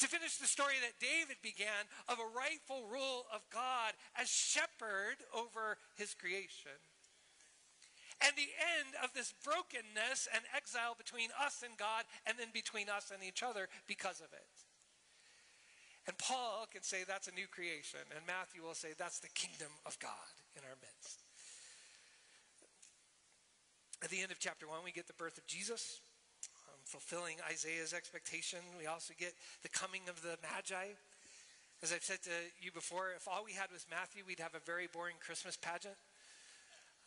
To 0.00 0.08
finish 0.08 0.36
the 0.36 0.46
story 0.46 0.76
that 0.84 1.00
David 1.00 1.40
began 1.40 1.88
of 2.06 2.18
a 2.20 2.36
rightful 2.36 2.84
rule 2.84 3.24
of 3.32 3.40
God 3.48 3.96
as 4.20 4.28
shepherd 4.28 5.16
over 5.32 5.78
his 5.96 6.12
creation 6.12 6.76
and 8.24 8.32
the 8.36 8.52
end 8.80 8.96
of 9.04 9.12
this 9.12 9.34
brokenness 9.44 10.28
and 10.32 10.42
exile 10.56 10.96
between 10.96 11.28
us 11.36 11.60
and 11.60 11.76
God 11.76 12.04
and 12.24 12.38
then 12.38 12.48
between 12.52 12.88
us 12.88 13.12
and 13.12 13.20
each 13.20 13.42
other 13.42 13.68
because 13.86 14.20
of 14.20 14.32
it. 14.32 14.54
And 16.06 16.16
Paul 16.18 16.66
can 16.70 16.82
say 16.82 17.02
that's 17.02 17.26
a 17.26 17.34
new 17.34 17.50
creation, 17.50 18.00
and 18.14 18.22
Matthew 18.26 18.62
will 18.62 18.78
say 18.78 18.94
that's 18.96 19.18
the 19.18 19.32
kingdom 19.34 19.74
of 19.84 19.98
God 19.98 20.30
in 20.54 20.62
our 20.62 20.78
midst. 20.78 21.26
At 24.02 24.10
the 24.10 24.22
end 24.22 24.30
of 24.30 24.38
chapter 24.38 24.68
one, 24.68 24.84
we 24.84 24.92
get 24.92 25.08
the 25.08 25.18
birth 25.18 25.36
of 25.36 25.46
Jesus, 25.46 26.00
um, 26.68 26.78
fulfilling 26.84 27.36
Isaiah's 27.50 27.92
expectation. 27.92 28.60
We 28.78 28.86
also 28.86 29.14
get 29.18 29.34
the 29.62 29.68
coming 29.68 30.02
of 30.08 30.22
the 30.22 30.38
Magi. 30.46 30.94
As 31.82 31.92
I've 31.92 32.04
said 32.04 32.22
to 32.22 32.36
you 32.60 32.70
before, 32.70 33.10
if 33.16 33.26
all 33.26 33.44
we 33.44 33.52
had 33.52 33.72
was 33.72 33.84
Matthew, 33.90 34.22
we'd 34.26 34.40
have 34.40 34.54
a 34.54 34.64
very 34.64 34.86
boring 34.86 35.16
Christmas 35.18 35.56
pageant. 35.56 35.98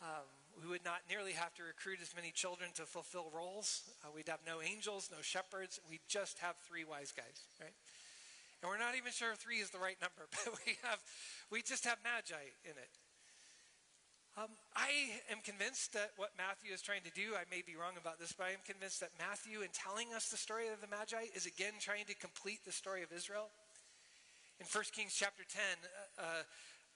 Um, 0.02 0.28
we 0.62 0.68
would 0.68 0.86
not 0.86 1.04
nearly 1.10 1.34
have 1.34 1.54
to 1.56 1.64
recruit 1.64 2.00
as 2.02 2.16
many 2.16 2.32
children 2.32 2.70
to 2.76 2.84
fulfill 2.84 3.32
roles. 3.34 3.84
Uh, 4.04 4.10
we'd 4.14 4.30
have 4.30 4.40
no 4.46 4.62
angels, 4.62 5.10
no 5.12 5.22
shepherds. 5.22 5.80
We'd 5.90 6.06
just 6.08 6.40
have 6.40 6.56
three 6.68 6.84
wise 6.84 7.12
guys, 7.12 7.48
right? 7.60 7.76
And 8.62 8.70
we're 8.70 8.80
not 8.80 8.96
even 8.96 9.12
sure 9.12 9.36
three 9.36 9.60
is 9.60 9.70
the 9.70 9.80
right 9.80 9.98
number, 10.02 10.28
but 10.46 10.54
we 10.66 10.76
have, 10.84 11.00
we 11.52 11.62
just 11.62 11.86
have 11.86 11.98
magi 12.04 12.56
in 12.64 12.76
it. 12.76 12.94
Um, 14.38 14.56
I 14.72 15.20
am 15.28 15.44
convinced 15.44 15.92
that 15.94 16.16
what 16.16 16.32
Matthew 16.38 16.72
is 16.72 16.82
trying 16.82 17.04
to 17.04 17.12
do, 17.12 17.36
I 17.36 17.44
may 17.52 17.60
be 17.60 17.76
wrong 17.76 18.00
about 18.00 18.20
this, 18.20 18.32
but 18.32 18.48
I 18.48 18.56
am 18.56 18.64
convinced 18.64 19.04
that 19.04 19.12
Matthew, 19.20 19.68
in 19.68 19.72
telling 19.74 20.14
us 20.16 20.30
the 20.30 20.40
story 20.40 20.72
of 20.72 20.80
the 20.80 20.88
Magi, 20.88 21.28
is 21.36 21.44
again 21.44 21.76
trying 21.82 22.06
to 22.08 22.16
complete 22.16 22.64
the 22.64 22.72
story 22.72 23.04
of 23.04 23.12
Israel. 23.12 23.52
In 24.60 24.68
1 24.68 24.96
Kings 24.96 25.16
chapter 25.16 25.44
10, 25.44 25.60
uh, 25.60 26.22
uh, 26.24 26.44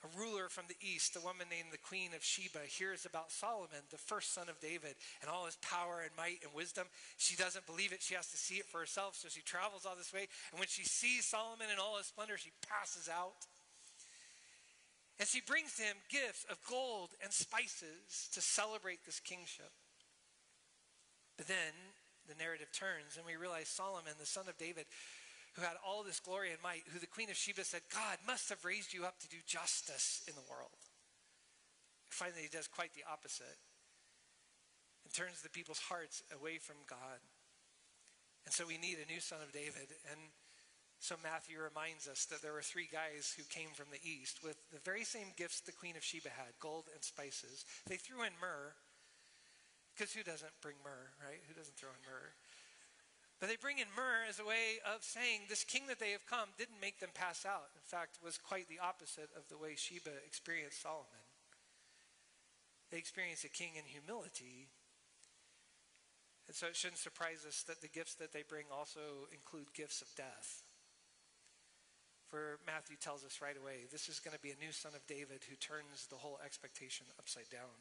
a 0.03 0.19
ruler 0.19 0.49
from 0.49 0.65
the 0.67 0.75
east, 0.83 1.15
a 1.15 1.23
woman 1.23 1.47
named 1.49 1.71
the 1.71 1.77
Queen 1.77 2.11
of 2.13 2.23
Sheba, 2.23 2.59
hears 2.67 3.05
about 3.05 3.31
Solomon, 3.31 3.87
the 3.89 3.97
first 3.97 4.33
son 4.33 4.49
of 4.49 4.59
David, 4.59 4.95
and 5.21 5.31
all 5.31 5.45
his 5.45 5.57
power 5.63 6.03
and 6.03 6.11
might 6.17 6.43
and 6.43 6.53
wisdom. 6.53 6.87
She 7.17 7.35
doesn't 7.35 7.65
believe 7.65 7.93
it. 7.93 8.01
She 8.01 8.15
has 8.15 8.29
to 8.31 8.37
see 8.37 8.55
it 8.55 8.65
for 8.65 8.79
herself. 8.79 9.15
So 9.15 9.29
she 9.29 9.41
travels 9.41 9.85
all 9.85 9.95
this 9.95 10.11
way. 10.11 10.27
And 10.51 10.59
when 10.59 10.67
she 10.67 10.83
sees 10.83 11.25
Solomon 11.25 11.67
in 11.71 11.79
all 11.79 11.97
his 11.97 12.07
splendor, 12.07 12.37
she 12.37 12.51
passes 12.67 13.07
out. 13.07 13.47
And 15.19 15.27
she 15.27 15.41
brings 15.41 15.79
him 15.79 15.95
gifts 16.09 16.45
of 16.49 16.57
gold 16.67 17.11
and 17.23 17.31
spices 17.31 18.27
to 18.33 18.41
celebrate 18.41 19.05
this 19.05 19.19
kingship. 19.19 19.71
But 21.37 21.47
then 21.47 21.73
the 22.27 22.35
narrative 22.35 22.71
turns, 22.71 23.15
and 23.15 23.25
we 23.25 23.35
realize 23.35 23.67
Solomon, 23.67 24.13
the 24.19 24.25
son 24.25 24.45
of 24.47 24.57
David, 24.57 24.85
who 25.53 25.61
had 25.61 25.77
all 25.85 26.03
this 26.03 26.19
glory 26.19 26.51
and 26.51 26.61
might, 26.61 26.83
who 26.91 26.99
the 26.99 27.07
Queen 27.07 27.29
of 27.29 27.37
Sheba 27.37 27.63
said, 27.63 27.81
God 27.93 28.17
must 28.25 28.49
have 28.49 28.65
raised 28.65 28.93
you 28.93 29.05
up 29.05 29.19
to 29.19 29.29
do 29.29 29.37
justice 29.45 30.23
in 30.27 30.33
the 30.33 30.49
world. 30.49 30.81
Finally, 32.09 32.41
he 32.41 32.49
does 32.49 32.67
quite 32.67 32.93
the 32.93 33.05
opposite. 33.11 33.57
And 35.05 35.13
turns 35.13 35.41
the 35.41 35.49
people's 35.49 35.89
hearts 35.89 36.23
away 36.33 36.57
from 36.57 36.77
God. 36.89 37.21
And 38.45 38.53
so 38.53 38.65
we 38.65 38.77
need 38.77 38.97
a 38.97 39.11
new 39.11 39.19
son 39.19 39.39
of 39.43 39.53
David. 39.53 39.93
And 40.09 40.19
so 40.99 41.15
Matthew 41.21 41.59
reminds 41.59 42.07
us 42.07 42.25
that 42.31 42.41
there 42.41 42.53
were 42.53 42.63
three 42.63 42.87
guys 42.91 43.35
who 43.35 43.43
came 43.51 43.75
from 43.75 43.91
the 43.91 44.01
east 44.01 44.39
with 44.43 44.57
the 44.71 44.79
very 44.83 45.03
same 45.03 45.35
gifts 45.37 45.59
the 45.59 45.75
Queen 45.75 45.97
of 45.97 46.03
Sheba 46.03 46.29
had 46.29 46.57
gold 46.59 46.85
and 46.93 47.03
spices. 47.03 47.65
They 47.87 47.97
threw 47.97 48.23
in 48.23 48.33
myrrh, 48.39 48.73
because 49.93 50.13
who 50.13 50.23
doesn't 50.23 50.55
bring 50.61 50.79
myrrh, 50.83 51.11
right? 51.21 51.43
Who 51.47 51.53
doesn't 51.53 51.75
throw 51.75 51.91
in 51.91 52.01
myrrh? 52.07 52.33
But 53.43 53.51
they 53.51 53.59
bring 53.59 53.83
in 53.83 53.91
myrrh 53.91 54.23
as 54.23 54.39
a 54.39 54.47
way 54.47 54.79
of 54.87 55.03
saying 55.03 55.51
this 55.51 55.67
king 55.67 55.91
that 55.91 55.99
they 55.99 56.15
have 56.15 56.23
come 56.23 56.55
didn't 56.55 56.79
make 56.79 57.03
them 57.03 57.11
pass 57.11 57.43
out. 57.43 57.75
In 57.75 57.83
fact, 57.83 58.23
was 58.23 58.39
quite 58.39 58.71
the 58.71 58.79
opposite 58.79 59.27
of 59.35 59.43
the 59.51 59.59
way 59.59 59.75
Sheba 59.75 60.15
experienced 60.23 60.79
Solomon. 60.79 61.27
They 62.87 63.03
experienced 63.03 63.43
a 63.43 63.51
king 63.51 63.75
in 63.75 63.83
humility. 63.83 64.71
And 66.47 66.55
so 66.55 66.71
it 66.71 66.79
shouldn't 66.79 67.03
surprise 67.03 67.43
us 67.43 67.67
that 67.67 67.83
the 67.83 67.91
gifts 67.91 68.15
that 68.15 68.31
they 68.31 68.47
bring 68.47 68.71
also 68.71 69.27
include 69.35 69.75
gifts 69.75 69.99
of 69.99 70.07
death. 70.15 70.63
For 72.31 72.63
Matthew 72.63 72.95
tells 72.95 73.27
us 73.27 73.43
right 73.43 73.59
away, 73.59 73.91
this 73.91 74.07
is 74.07 74.23
going 74.23 74.39
to 74.39 74.39
be 74.39 74.55
a 74.55 74.63
new 74.63 74.71
son 74.71 74.95
of 74.95 75.03
David 75.03 75.43
who 75.51 75.59
turns 75.59 76.07
the 76.07 76.15
whole 76.23 76.39
expectation 76.47 77.11
upside 77.19 77.51
down. 77.51 77.75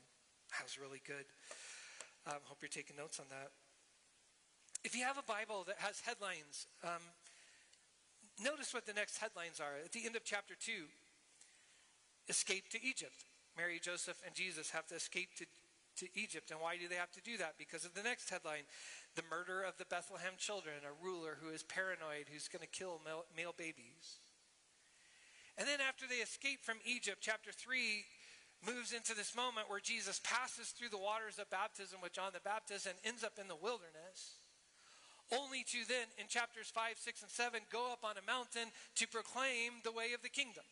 That 0.59 0.67
was 0.67 0.75
really 0.75 1.07
good. 1.07 1.31
Um, 2.27 2.43
hope 2.51 2.59
you're 2.59 2.69
taking 2.69 2.99
notes 2.99 3.23
on 3.23 3.31
that. 3.31 3.55
If 4.85 4.97
you 4.97 5.05
have 5.05 5.19
a 5.19 5.23
Bible 5.23 5.65
that 5.69 5.79
has 5.79 6.01
headlines, 6.01 6.67
um, 6.83 7.03
notice 8.43 8.75
what 8.75 8.87
the 8.87 8.93
next 8.93 9.19
headlines 9.19 9.61
are. 9.61 9.79
At 9.85 9.93
the 9.93 10.05
end 10.05 10.17
of 10.17 10.25
chapter 10.25 10.55
2, 10.59 10.73
escape 12.29 12.69
to 12.71 12.83
Egypt. 12.83 13.25
Mary, 13.57 13.79
Joseph, 13.81 14.21
and 14.27 14.35
Jesus 14.35 14.71
have 14.71 14.87
to 14.89 14.95
escape 14.95 15.31
to, 15.39 15.47
to 15.99 16.07
Egypt. 16.19 16.51
And 16.51 16.61
why 16.61 16.77
do 16.77 16.89
they 16.89 16.97
have 16.97 17.13
to 17.13 17.23
do 17.23 17.37
that? 17.39 17.55
Because 17.59 17.85
of 17.85 17.95
the 17.95 18.03
next 18.03 18.31
headline 18.31 18.65
the 19.15 19.23
murder 19.29 19.63
of 19.63 19.77
the 19.77 19.85
Bethlehem 19.85 20.33
children, 20.39 20.81
a 20.89 21.05
ruler 21.05 21.37
who 21.41 21.53
is 21.53 21.63
paranoid, 21.63 22.33
who's 22.33 22.49
going 22.49 22.65
to 22.65 22.79
kill 22.79 22.99
male, 23.05 23.27
male 23.37 23.55
babies. 23.57 24.25
And 25.59 25.69
then 25.69 25.85
after 25.85 26.07
they 26.09 26.25
escape 26.25 26.65
from 26.65 26.81
Egypt, 26.87 27.19
chapter 27.21 27.53
3 27.53 28.05
moves 28.65 28.95
into 28.95 29.15
this 29.15 29.37
moment 29.37 29.69
where 29.69 29.85
Jesus 29.85 30.21
passes 30.25 30.69
through 30.73 30.89
the 30.89 30.99
waters 30.99 31.39
of 31.39 31.51
baptism 31.51 32.01
with 32.03 32.15
John 32.15 32.33
the 32.33 32.41
Baptist 32.41 32.87
and 32.87 32.97
ends 33.05 33.23
up 33.23 33.37
in 33.39 33.49
the 33.49 33.59
wilderness. 33.59 34.42
Only 35.33 35.65
to 35.73 35.89
then, 35.89 36.13
in 36.19 36.29
chapters 36.29 36.69
5, 36.69 36.99
6, 36.99 37.23
and 37.23 37.31
7, 37.31 37.61
go 37.73 37.91
up 37.91 38.05
on 38.05 38.17
a 38.21 38.27
mountain 38.27 38.69
to 38.97 39.09
proclaim 39.09 39.81
the 39.83 39.93
way 39.93 40.13
of 40.15 40.21
the 40.21 40.29
kingdom. 40.29 40.65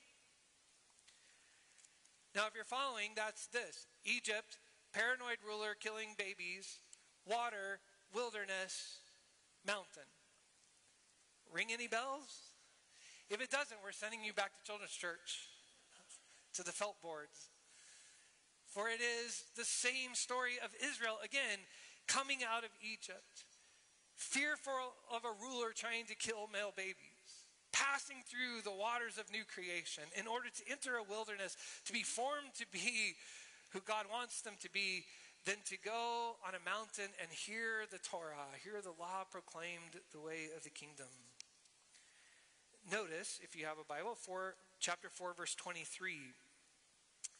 Now, 2.34 2.46
if 2.46 2.54
you're 2.54 2.64
following, 2.64 3.16
that's 3.16 3.46
this 3.48 3.86
Egypt, 4.04 4.58
paranoid 4.92 5.38
ruler 5.46 5.74
killing 5.78 6.14
babies, 6.18 6.78
water, 7.24 7.80
wilderness, 8.14 9.00
mountain. 9.66 10.06
Ring 11.52 11.68
any 11.72 11.88
bells? 11.88 12.54
If 13.30 13.40
it 13.40 13.50
doesn't, 13.50 13.78
we're 13.82 13.92
sending 13.92 14.22
you 14.22 14.32
back 14.32 14.52
to 14.58 14.64
Children's 14.64 14.92
Church, 14.92 15.48
to 16.54 16.62
the 16.62 16.72
felt 16.72 17.00
boards. 17.00 17.48
For 18.66 18.88
it 18.88 19.00
is 19.00 19.44
the 19.56 19.64
same 19.64 20.14
story 20.14 20.54
of 20.62 20.70
Israel, 20.84 21.18
again, 21.24 21.58
coming 22.06 22.38
out 22.46 22.62
of 22.62 22.70
Egypt, 22.82 23.46
fearful 24.20 24.92
of 25.08 25.24
a 25.24 25.32
ruler 25.40 25.72
trying 25.72 26.04
to 26.12 26.14
kill 26.14 26.52
male 26.52 26.76
babies, 26.76 27.48
passing 27.72 28.20
through 28.28 28.60
the 28.60 28.76
waters 28.76 29.16
of 29.16 29.32
new 29.32 29.48
creation 29.48 30.04
in 30.12 30.28
order 30.28 30.52
to 30.52 30.62
enter 30.68 31.00
a 31.00 31.08
wilderness, 31.08 31.56
to 31.88 31.92
be 31.92 32.04
formed 32.04 32.52
to 32.60 32.68
be 32.68 33.16
who 33.72 33.80
God 33.80 34.04
wants 34.12 34.42
them 34.44 34.60
to 34.60 34.70
be, 34.70 35.08
then 35.46 35.56
to 35.72 35.78
go 35.80 36.36
on 36.46 36.52
a 36.52 36.68
mountain 36.68 37.08
and 37.16 37.30
hear 37.32 37.88
the 37.90 38.02
Torah, 38.04 38.52
hear 38.62 38.82
the 38.82 38.94
law 39.00 39.24
proclaimed 39.30 39.96
the 40.12 40.20
way 40.20 40.52
of 40.54 40.62
the 40.62 40.70
kingdom 40.70 41.08
notice, 42.90 43.40
if 43.42 43.56
you 43.56 43.66
have 43.66 43.78
a 43.78 43.84
Bible, 43.84 44.14
for 44.14 44.54
chapter 44.78 45.08
4, 45.08 45.34
verse 45.34 45.54
23. 45.54 46.18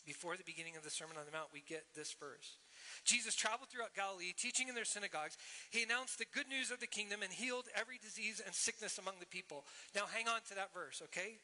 Before 0.07 0.37
the 0.37 0.45
beginning 0.45 0.77
of 0.77 0.83
the 0.83 0.91
Sermon 0.91 1.17
on 1.19 1.27
the 1.27 1.33
Mount, 1.33 1.53
we 1.53 1.63
get 1.67 1.85
this 1.95 2.13
verse. 2.13 2.57
Jesus 3.04 3.35
traveled 3.35 3.68
throughout 3.70 3.94
Galilee, 3.94 4.32
teaching 4.37 4.68
in 4.68 4.75
their 4.75 4.85
synagogues. 4.85 5.37
He 5.70 5.82
announced 5.82 6.18
the 6.18 6.26
good 6.32 6.49
news 6.49 6.70
of 6.70 6.80
the 6.80 6.87
kingdom 6.87 7.23
and 7.23 7.32
healed 7.32 7.66
every 7.75 7.99
disease 7.99 8.40
and 8.44 8.54
sickness 8.54 8.99
among 8.99 9.14
the 9.20 9.26
people. 9.26 9.64
Now, 9.94 10.06
hang 10.11 10.28
on 10.28 10.40
to 10.49 10.54
that 10.54 10.75
verse, 10.75 11.02
okay? 11.06 11.38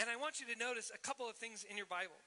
And 0.00 0.10
I 0.10 0.16
want 0.16 0.40
you 0.40 0.46
to 0.52 0.58
notice 0.58 0.90
a 0.94 0.98
couple 0.98 1.28
of 1.28 1.36
things 1.36 1.64
in 1.68 1.76
your 1.76 1.86
Bible. 1.86 2.18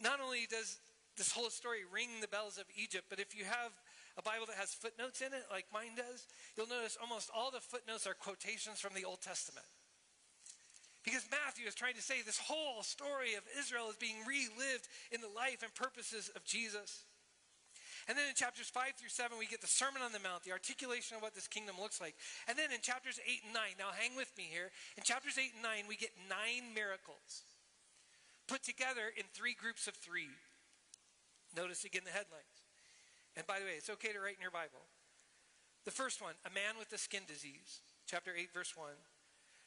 Not 0.00 0.20
only 0.20 0.46
does 0.50 0.78
this 1.16 1.30
whole 1.30 1.50
story 1.50 1.80
ring 1.92 2.08
the 2.20 2.28
bells 2.28 2.58
of 2.58 2.64
Egypt, 2.76 3.06
but 3.08 3.20
if 3.20 3.36
you 3.36 3.44
have 3.44 3.72
a 4.18 4.22
Bible 4.22 4.46
that 4.46 4.56
has 4.56 4.74
footnotes 4.74 5.20
in 5.20 5.32
it, 5.32 5.44
like 5.50 5.66
mine 5.72 5.94
does, 5.96 6.26
you'll 6.56 6.68
notice 6.68 6.98
almost 7.00 7.30
all 7.34 7.50
the 7.50 7.60
footnotes 7.60 8.06
are 8.06 8.14
quotations 8.14 8.80
from 8.80 8.94
the 8.94 9.04
Old 9.04 9.20
Testament. 9.20 9.66
Because 11.04 11.26
Matthew 11.30 11.66
is 11.66 11.74
trying 11.74 11.94
to 11.94 12.02
say 12.02 12.22
this 12.22 12.38
whole 12.38 12.82
story 12.82 13.34
of 13.34 13.42
Israel 13.58 13.90
is 13.90 13.96
being 13.96 14.22
relived 14.26 14.86
in 15.10 15.20
the 15.20 15.32
life 15.34 15.62
and 15.62 15.74
purposes 15.74 16.30
of 16.34 16.44
Jesus. 16.44 17.04
And 18.06 18.18
then 18.18 18.26
in 18.28 18.34
chapters 18.34 18.70
5 18.70 18.98
through 18.98 19.14
7, 19.14 19.38
we 19.38 19.46
get 19.46 19.60
the 19.60 19.70
Sermon 19.70 20.02
on 20.02 20.10
the 20.10 20.22
Mount, 20.22 20.42
the 20.42 20.50
articulation 20.50 21.16
of 21.16 21.22
what 21.22 21.34
this 21.34 21.46
kingdom 21.46 21.76
looks 21.78 22.00
like. 22.00 22.14
And 22.46 22.58
then 22.58 22.70
in 22.70 22.82
chapters 22.82 23.18
8 23.22 23.46
and 23.46 23.54
9, 23.54 23.62
now 23.78 23.94
hang 23.94 24.14
with 24.16 24.30
me 24.38 24.46
here. 24.50 24.70
In 24.96 25.02
chapters 25.02 25.38
8 25.38 25.54
and 25.54 25.62
9, 25.62 25.86
we 25.86 25.96
get 25.96 26.10
nine 26.30 26.74
miracles 26.74 27.46
put 28.50 28.62
together 28.62 29.06
in 29.16 29.22
three 29.32 29.54
groups 29.54 29.86
of 29.86 29.94
three. 29.94 30.34
Notice 31.54 31.84
again 31.84 32.02
the 32.04 32.10
headlines 32.10 32.62
and 33.36 33.46
by 33.46 33.58
the 33.58 33.64
way, 33.64 33.76
it's 33.76 33.90
okay 33.90 34.12
to 34.12 34.20
write 34.20 34.36
in 34.36 34.42
your 34.42 34.52
Bible. 34.52 34.84
The 35.84 35.90
first 35.90 36.20
one, 36.20 36.34
a 36.44 36.52
man 36.52 36.76
with 36.78 36.92
a 36.92 36.98
skin 36.98 37.22
disease, 37.26 37.80
chapter 38.06 38.32
8, 38.36 38.52
verse 38.52 38.76
1. 38.76 38.88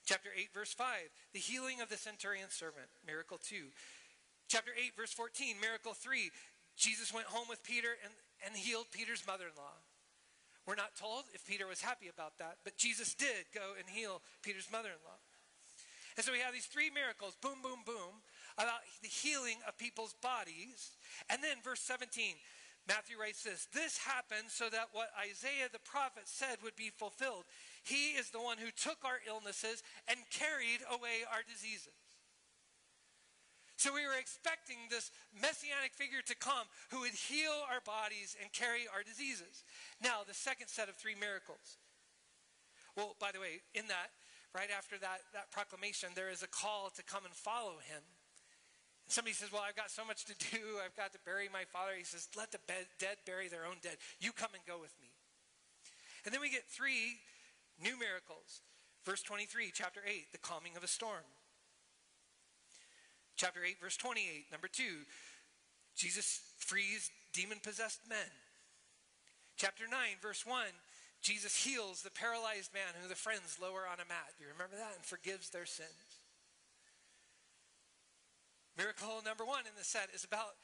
Chapter 0.06 0.30
8, 0.38 0.54
verse 0.54 0.74
5, 0.74 0.86
the 1.34 1.40
healing 1.40 1.82
of 1.82 1.90
the 1.90 1.98
centurion 1.98 2.50
servant, 2.50 2.86
miracle 3.06 3.40
2. 3.42 3.74
Chapter 4.48 4.72
8, 4.78 4.94
verse 4.96 5.12
14, 5.12 5.56
miracle 5.60 5.94
3, 5.94 6.30
Jesus 6.78 7.12
went 7.12 7.26
home 7.26 7.48
with 7.50 7.64
Peter 7.64 7.98
and, 8.04 8.14
and 8.46 8.56
healed 8.56 8.86
Peter's 8.92 9.26
mother 9.26 9.46
in 9.50 9.58
law. 9.58 9.74
We're 10.68 10.78
not 10.78 10.96
told 10.96 11.26
if 11.34 11.46
Peter 11.48 11.66
was 11.66 11.82
happy 11.82 12.06
about 12.08 12.38
that, 12.38 12.58
but 12.64 12.78
Jesus 12.78 13.14
did 13.16 13.50
go 13.54 13.74
and 13.78 13.90
heal 13.90 14.22
Peter's 14.44 14.70
mother 14.72 14.90
in 14.90 15.02
law. 15.06 15.18
And 16.18 16.24
so 16.24 16.32
we 16.32 16.40
have 16.40 16.54
these 16.54 16.66
three 16.66 16.90
miracles 16.90 17.36
boom, 17.42 17.62
boom, 17.62 17.82
boom 17.86 18.22
about 18.58 18.86
the 19.02 19.10
healing 19.10 19.58
of 19.68 19.78
people's 19.78 20.16
bodies. 20.22 20.96
And 21.30 21.44
then 21.44 21.58
verse 21.64 21.82
17 21.82 22.36
Matthew 22.88 23.18
writes 23.18 23.44
this 23.44 23.68
This 23.74 23.98
happened 23.98 24.50
so 24.50 24.70
that 24.70 24.94
what 24.94 25.10
Isaiah 25.18 25.70
the 25.72 25.82
prophet 25.82 26.26
said 26.26 26.62
would 26.64 26.76
be 26.76 26.90
fulfilled. 26.90 27.46
He 27.84 28.14
is 28.14 28.30
the 28.30 28.42
one 28.42 28.58
who 28.58 28.70
took 28.72 29.04
our 29.04 29.20
illnesses 29.28 29.82
and 30.08 30.20
carried 30.30 30.86
away 30.90 31.26
our 31.32 31.42
diseases. 31.42 31.94
So 33.78 33.94
we 33.94 34.08
were 34.08 34.18
expecting 34.18 34.78
this 34.90 35.12
messianic 35.36 35.94
figure 35.94 36.24
to 36.26 36.36
come 36.36 36.66
who 36.90 37.02
would 37.02 37.14
heal 37.14 37.54
our 37.68 37.82
bodies 37.84 38.36
and 38.40 38.52
carry 38.54 38.88
our 38.88 39.04
diseases. 39.04 39.66
Now, 40.02 40.24
the 40.26 40.34
second 40.34 40.70
set 40.70 40.88
of 40.88 40.96
three 40.96 41.16
miracles. 41.20 41.78
Well, 42.96 43.16
by 43.20 43.32
the 43.34 43.44
way, 43.44 43.60
in 43.74 43.88
that, 43.92 44.16
right 44.56 44.72
after 44.72 44.98
that, 45.00 45.28
that 45.34 45.52
proclamation, 45.52 46.16
there 46.16 46.32
is 46.32 46.42
a 46.42 46.48
call 46.48 46.90
to 46.96 47.04
come 47.04 47.26
and 47.26 47.34
follow 47.36 47.84
him. 47.84 48.02
Somebody 49.08 49.34
says, 49.34 49.52
Well, 49.52 49.64
I've 49.68 49.76
got 49.76 49.92
so 49.92 50.06
much 50.06 50.26
to 50.26 50.36
do. 50.52 50.82
I've 50.84 50.96
got 50.96 51.14
to 51.14 51.20
bury 51.26 51.50
my 51.52 51.64
father. 51.72 51.92
He 51.98 52.04
says, 52.04 52.28
Let 52.38 52.52
the 52.52 52.60
dead 53.00 53.18
bury 53.26 53.48
their 53.48 53.66
own 53.66 53.78
dead. 53.82 53.98
You 54.20 54.32
come 54.32 54.54
and 54.54 54.64
go 54.66 54.80
with 54.82 54.94
me. 55.02 55.10
And 56.26 56.34
then 56.34 56.42
we 56.42 56.50
get 56.50 56.66
three 56.68 57.22
new 57.82 57.98
miracles. 58.00 58.62
Verse 59.06 59.22
23, 59.22 59.70
chapter 59.72 60.02
8, 60.06 60.32
the 60.32 60.40
calming 60.40 60.76
of 60.76 60.84
a 60.84 60.88
storm. 60.88 61.30
Chapter 63.36 63.60
8, 63.64 63.78
verse 63.80 63.98
28, 63.98 64.46
number 64.52 64.68
2, 64.68 64.84
Jesus 65.96 66.42
frees 66.58 67.12
demon 67.34 67.60
possessed 67.62 68.00
men. 68.10 68.32
Chapter 69.58 69.84
9, 69.90 69.98
verse 70.22 70.46
1, 70.46 70.58
Jesus 71.22 71.56
heals 71.56 72.02
the 72.02 72.12
paralyzed 72.12 72.74
man 72.74 72.96
who 73.02 73.10
the 73.10 73.16
friends 73.16 73.58
lower 73.62 73.86
on 73.86 74.00
a 74.00 74.08
mat. 74.08 74.34
You 74.40 74.48
remember 74.52 74.76
that? 74.78 74.96
And 74.96 75.04
forgives 75.04 75.50
their 75.50 75.66
sins. 75.66 75.90
Miracle 78.78 79.24
number 79.24 79.46
one 79.46 79.64
in 79.64 79.76
the 79.78 79.88
set 79.88 80.10
is 80.14 80.24
about 80.24 80.60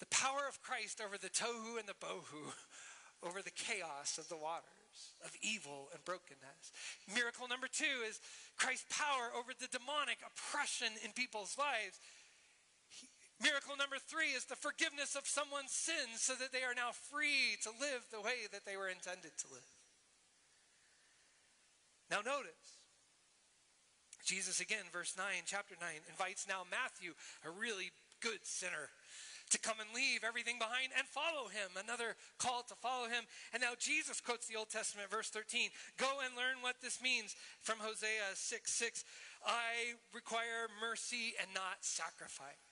the 0.00 0.08
power 0.08 0.48
of 0.48 0.60
Christ 0.62 1.00
over 1.00 1.16
the 1.16 1.32
tohu 1.32 1.78
and 1.78 1.88
the 1.88 1.96
bohu, 2.00 2.52
over 3.26 3.40
the 3.40 3.52
chaos 3.52 4.18
of 4.18 4.28
the 4.28 4.36
waters, 4.36 5.16
of 5.24 5.32
evil 5.40 5.88
and 5.92 6.04
brokenness. 6.04 6.72
Miracle 7.12 7.48
number 7.48 7.68
two 7.68 8.04
is 8.08 8.20
Christ's 8.56 8.88
power 8.88 9.32
over 9.36 9.52
the 9.52 9.68
demonic 9.68 10.18
oppression 10.24 10.92
in 11.04 11.12
people's 11.12 11.56
lives. 11.56 12.00
Miracle 13.40 13.76
number 13.76 13.96
three 14.00 14.32
is 14.32 14.44
the 14.48 14.56
forgiveness 14.56 15.16
of 15.16 15.28
someone's 15.28 15.72
sins 15.72 16.24
so 16.24 16.32
that 16.40 16.52
they 16.52 16.64
are 16.64 16.76
now 16.76 16.92
free 16.92 17.60
to 17.60 17.68
live 17.76 18.08
the 18.08 18.20
way 18.20 18.48
that 18.52 18.64
they 18.64 18.76
were 18.76 18.88
intended 18.88 19.36
to 19.36 19.52
live. 19.52 19.68
Now, 22.10 22.24
notice 22.24 22.75
Jesus, 24.26 24.58
again, 24.58 24.90
verse 24.92 25.14
9, 25.16 25.24
chapter 25.46 25.76
9, 25.80 25.88
invites 26.10 26.50
now 26.50 26.66
Matthew, 26.68 27.14
a 27.46 27.50
really 27.50 27.94
good 28.18 28.42
sinner, 28.42 28.90
to 29.50 29.58
come 29.62 29.78
and 29.78 29.94
leave 29.94 30.26
everything 30.26 30.58
behind 30.58 30.90
and 30.98 31.06
follow 31.06 31.46
him. 31.46 31.78
Another 31.78 32.18
call 32.36 32.66
to 32.66 32.74
follow 32.74 33.06
him. 33.06 33.22
And 33.54 33.62
now 33.62 33.78
Jesus 33.78 34.20
quotes 34.20 34.50
the 34.50 34.58
Old 34.58 34.68
Testament, 34.68 35.14
verse 35.14 35.30
13 35.30 35.70
Go 35.96 36.18
and 36.26 36.34
learn 36.34 36.58
what 36.60 36.82
this 36.82 37.00
means 37.00 37.36
from 37.62 37.78
Hosea 37.78 38.34
6 38.34 38.66
6. 38.66 39.04
I 39.46 39.94
require 40.12 40.66
mercy 40.82 41.38
and 41.40 41.54
not 41.54 41.86
sacrifice. 41.86 42.65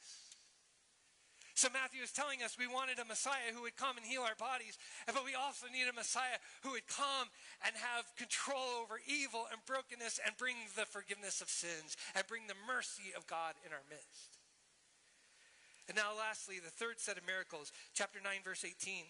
So 1.55 1.71
Matthew 1.71 2.03
is 2.03 2.11
telling 2.11 2.43
us 2.43 2.59
we 2.59 2.67
wanted 2.67 2.99
a 2.99 3.07
Messiah 3.07 3.55
who 3.55 3.63
would 3.63 3.79
come 3.79 3.95
and 3.95 4.03
heal 4.03 4.27
our 4.27 4.35
bodies, 4.35 4.75
but 5.07 5.23
we 5.23 5.39
also 5.39 5.71
need 5.71 5.87
a 5.87 5.95
Messiah 5.95 6.43
who 6.67 6.75
would 6.75 6.91
come 6.91 7.31
and 7.63 7.79
have 7.79 8.11
control 8.19 8.83
over 8.83 8.99
evil 9.07 9.47
and 9.55 9.63
brokenness 9.63 10.19
and 10.27 10.35
bring 10.35 10.59
the 10.75 10.83
forgiveness 10.83 11.39
of 11.39 11.47
sins 11.47 11.95
and 12.19 12.27
bring 12.27 12.51
the 12.51 12.59
mercy 12.67 13.15
of 13.15 13.31
God 13.31 13.55
in 13.63 13.71
our 13.71 13.87
midst. 13.87 14.35
And 15.87 15.95
now, 15.95 16.11
lastly, 16.19 16.59
the 16.59 16.75
third 16.75 16.99
set 16.99 17.23
of 17.23 17.27
miracles, 17.29 17.71
chapter 17.95 18.19
9, 18.19 18.43
verse 18.43 18.67
18. 18.67 19.07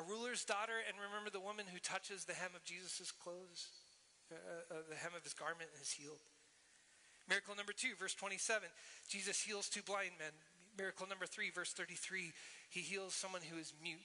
A 0.00 0.04
ruler's 0.08 0.48
daughter, 0.48 0.80
and 0.88 0.96
remember 0.96 1.28
the 1.28 1.42
woman 1.42 1.68
who 1.68 1.84
touches 1.84 2.24
the 2.24 2.32
hem 2.32 2.56
of 2.56 2.64
Jesus' 2.64 3.12
clothes, 3.12 3.68
uh, 4.32 4.40
uh, 4.72 4.88
the 4.88 4.96
hem 4.96 5.12
of 5.12 5.20
his 5.20 5.34
garment, 5.34 5.68
and 5.74 5.82
is 5.82 5.92
healed. 5.92 6.22
Miracle 7.28 7.54
number 7.54 7.74
two, 7.76 7.92
verse 7.98 8.14
27. 8.14 8.68
Jesus 9.08 9.42
heals 9.42 9.68
two 9.68 9.82
blind 9.82 10.16
men. 10.18 10.32
Miracle 10.76 11.06
number 11.06 11.26
three, 11.26 11.50
verse 11.50 11.72
33. 11.72 12.32
He 12.70 12.80
heals 12.80 13.14
someone 13.14 13.42
who 13.42 13.58
is 13.58 13.72
mute. 13.82 13.98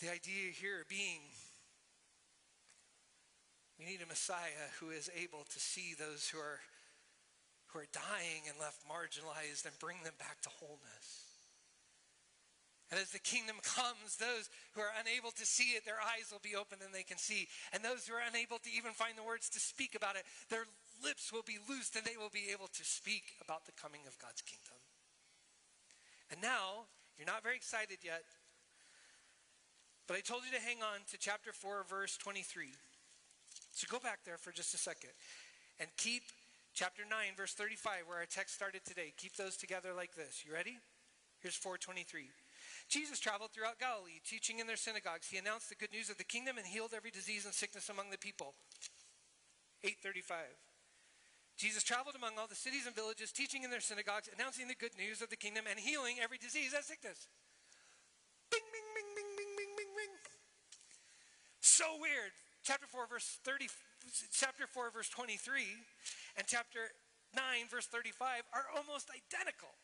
The 0.00 0.10
idea 0.10 0.50
here 0.52 0.84
being 0.88 1.20
we 3.78 3.86
need 3.86 4.02
a 4.02 4.10
Messiah 4.10 4.74
who 4.80 4.90
is 4.90 5.08
able 5.14 5.46
to 5.54 5.60
see 5.60 5.94
those 5.94 6.28
who 6.28 6.38
are 6.38 6.58
who 7.70 7.78
are 7.78 7.92
dying 7.92 8.48
and 8.48 8.58
left 8.58 8.82
marginalized 8.88 9.66
and 9.68 9.78
bring 9.78 10.02
them 10.02 10.16
back 10.18 10.40
to 10.40 10.48
wholeness. 10.48 11.28
And 12.90 12.98
as 12.98 13.12
the 13.12 13.20
kingdom 13.20 13.60
comes, 13.76 14.16
those 14.16 14.48
who 14.72 14.80
are 14.80 14.96
unable 14.98 15.30
to 15.36 15.44
see 15.44 15.76
it, 15.76 15.84
their 15.84 16.00
eyes 16.00 16.32
will 16.32 16.42
be 16.42 16.56
open 16.56 16.80
and 16.80 16.94
they 16.94 17.04
can 17.04 17.18
see. 17.18 17.46
And 17.72 17.84
those 17.84 18.08
who 18.08 18.16
are 18.16 18.24
unable 18.24 18.56
to 18.64 18.72
even 18.72 18.96
find 18.96 19.20
the 19.20 19.22
words 19.22 19.52
to 19.52 19.60
speak 19.60 19.94
about 19.94 20.16
it, 20.16 20.24
their 20.48 20.64
lips 21.02 21.32
will 21.32 21.46
be 21.46 21.58
loosed 21.68 21.96
and 21.96 22.04
they 22.04 22.16
will 22.16 22.32
be 22.32 22.50
able 22.52 22.68
to 22.68 22.84
speak 22.84 23.38
about 23.42 23.66
the 23.66 23.72
coming 23.72 24.02
of 24.06 24.18
God's 24.18 24.42
kingdom. 24.42 24.78
And 26.30 26.40
now, 26.42 26.86
you're 27.16 27.26
not 27.26 27.42
very 27.42 27.56
excited 27.56 27.98
yet, 28.02 28.24
but 30.06 30.16
I 30.16 30.20
told 30.20 30.42
you 30.44 30.52
to 30.56 30.62
hang 30.62 30.82
on 30.82 31.04
to 31.10 31.18
chapter 31.18 31.52
4, 31.52 31.84
verse 31.88 32.16
23. 32.16 32.72
So 33.72 33.86
go 33.90 33.98
back 33.98 34.20
there 34.24 34.38
for 34.38 34.52
just 34.52 34.74
a 34.74 34.78
second 34.78 35.10
and 35.80 35.88
keep 35.96 36.22
Chapter 36.78 37.02
9, 37.02 37.34
verse 37.36 37.54
35, 37.54 38.06
where 38.06 38.18
our 38.18 38.30
text 38.30 38.54
started 38.54 38.84
today. 38.84 39.12
Keep 39.16 39.34
those 39.34 39.56
together 39.56 39.90
like 39.96 40.14
this. 40.14 40.44
You 40.46 40.54
ready? 40.54 40.78
Here's 41.40 41.56
423. 41.56 42.30
Jesus 42.88 43.18
traveled 43.18 43.50
throughout 43.50 43.80
Galilee, 43.80 44.22
teaching 44.24 44.60
in 44.60 44.68
their 44.68 44.76
synagogues. 44.76 45.26
He 45.26 45.38
announced 45.38 45.70
the 45.70 45.74
good 45.74 45.90
news 45.90 46.08
of 46.08 46.18
the 46.18 46.30
kingdom 46.30 46.56
and 46.56 46.64
healed 46.64 46.94
every 46.94 47.10
disease 47.10 47.46
and 47.46 47.52
sickness 47.52 47.88
among 47.88 48.10
the 48.10 48.18
people. 48.18 48.54
835. 49.82 50.46
Jesus 51.58 51.82
traveled 51.82 52.14
among 52.14 52.38
all 52.38 52.46
the 52.46 52.54
cities 52.54 52.86
and 52.86 52.94
villages, 52.94 53.34
teaching 53.34 53.66
in 53.66 53.70
their 53.74 53.82
synagogues, 53.82 54.30
announcing 54.30 54.70
the 54.70 54.78
good 54.78 54.94
news 54.94 55.18
of 55.18 55.28
the 55.28 55.36
kingdom 55.36 55.66
and 55.66 55.74
healing 55.74 56.22
every 56.22 56.38
disease 56.38 56.70
and 56.70 56.86
sickness. 56.86 57.26
Bing, 58.46 58.62
bing, 58.70 58.88
bing, 58.94 59.10
bing, 59.18 59.30
bing, 59.34 59.52
bing, 59.58 59.72
bing, 59.74 59.92
bing. 59.98 60.14
So 61.58 61.98
weird. 61.98 62.30
Chapter 62.62 62.86
4, 62.86 63.10
verse 63.10 63.42
30, 63.42 63.66
chapter 64.30 64.70
4, 64.70 64.90
verse 64.90 65.08
23 65.08 65.62
and 66.36 66.46
chapter 66.46 66.94
9, 67.34 67.42
verse 67.70 67.86
35 67.86 68.46
are 68.54 68.70
almost 68.76 69.10
identical. 69.10 69.74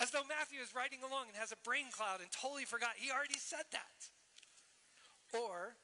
As 0.00 0.10
though 0.10 0.26
Matthew 0.26 0.58
is 0.58 0.74
riding 0.74 1.06
along 1.06 1.30
and 1.30 1.36
has 1.36 1.52
a 1.52 1.60
brain 1.62 1.86
cloud 1.94 2.18
and 2.18 2.30
totally 2.34 2.64
forgot 2.64 2.98
he 2.98 3.10
already 3.10 3.38
said 3.38 3.66
that. 3.70 4.10
Or 5.38 5.76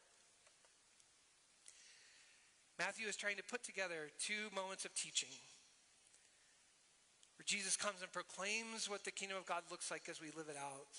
Matthew 2.78 3.06
is 3.06 3.16
trying 3.16 3.36
to 3.36 3.44
put 3.44 3.62
together 3.62 4.10
two 4.18 4.50
moments 4.54 4.84
of 4.84 4.94
teaching 4.94 5.30
where 7.38 7.46
Jesus 7.46 7.76
comes 7.76 8.02
and 8.02 8.10
proclaims 8.12 8.90
what 8.90 9.04
the 9.04 9.10
kingdom 9.10 9.38
of 9.38 9.46
God 9.46 9.62
looks 9.70 9.90
like 9.90 10.08
as 10.08 10.20
we 10.20 10.28
live 10.36 10.48
it 10.48 10.58
out. 10.58 10.94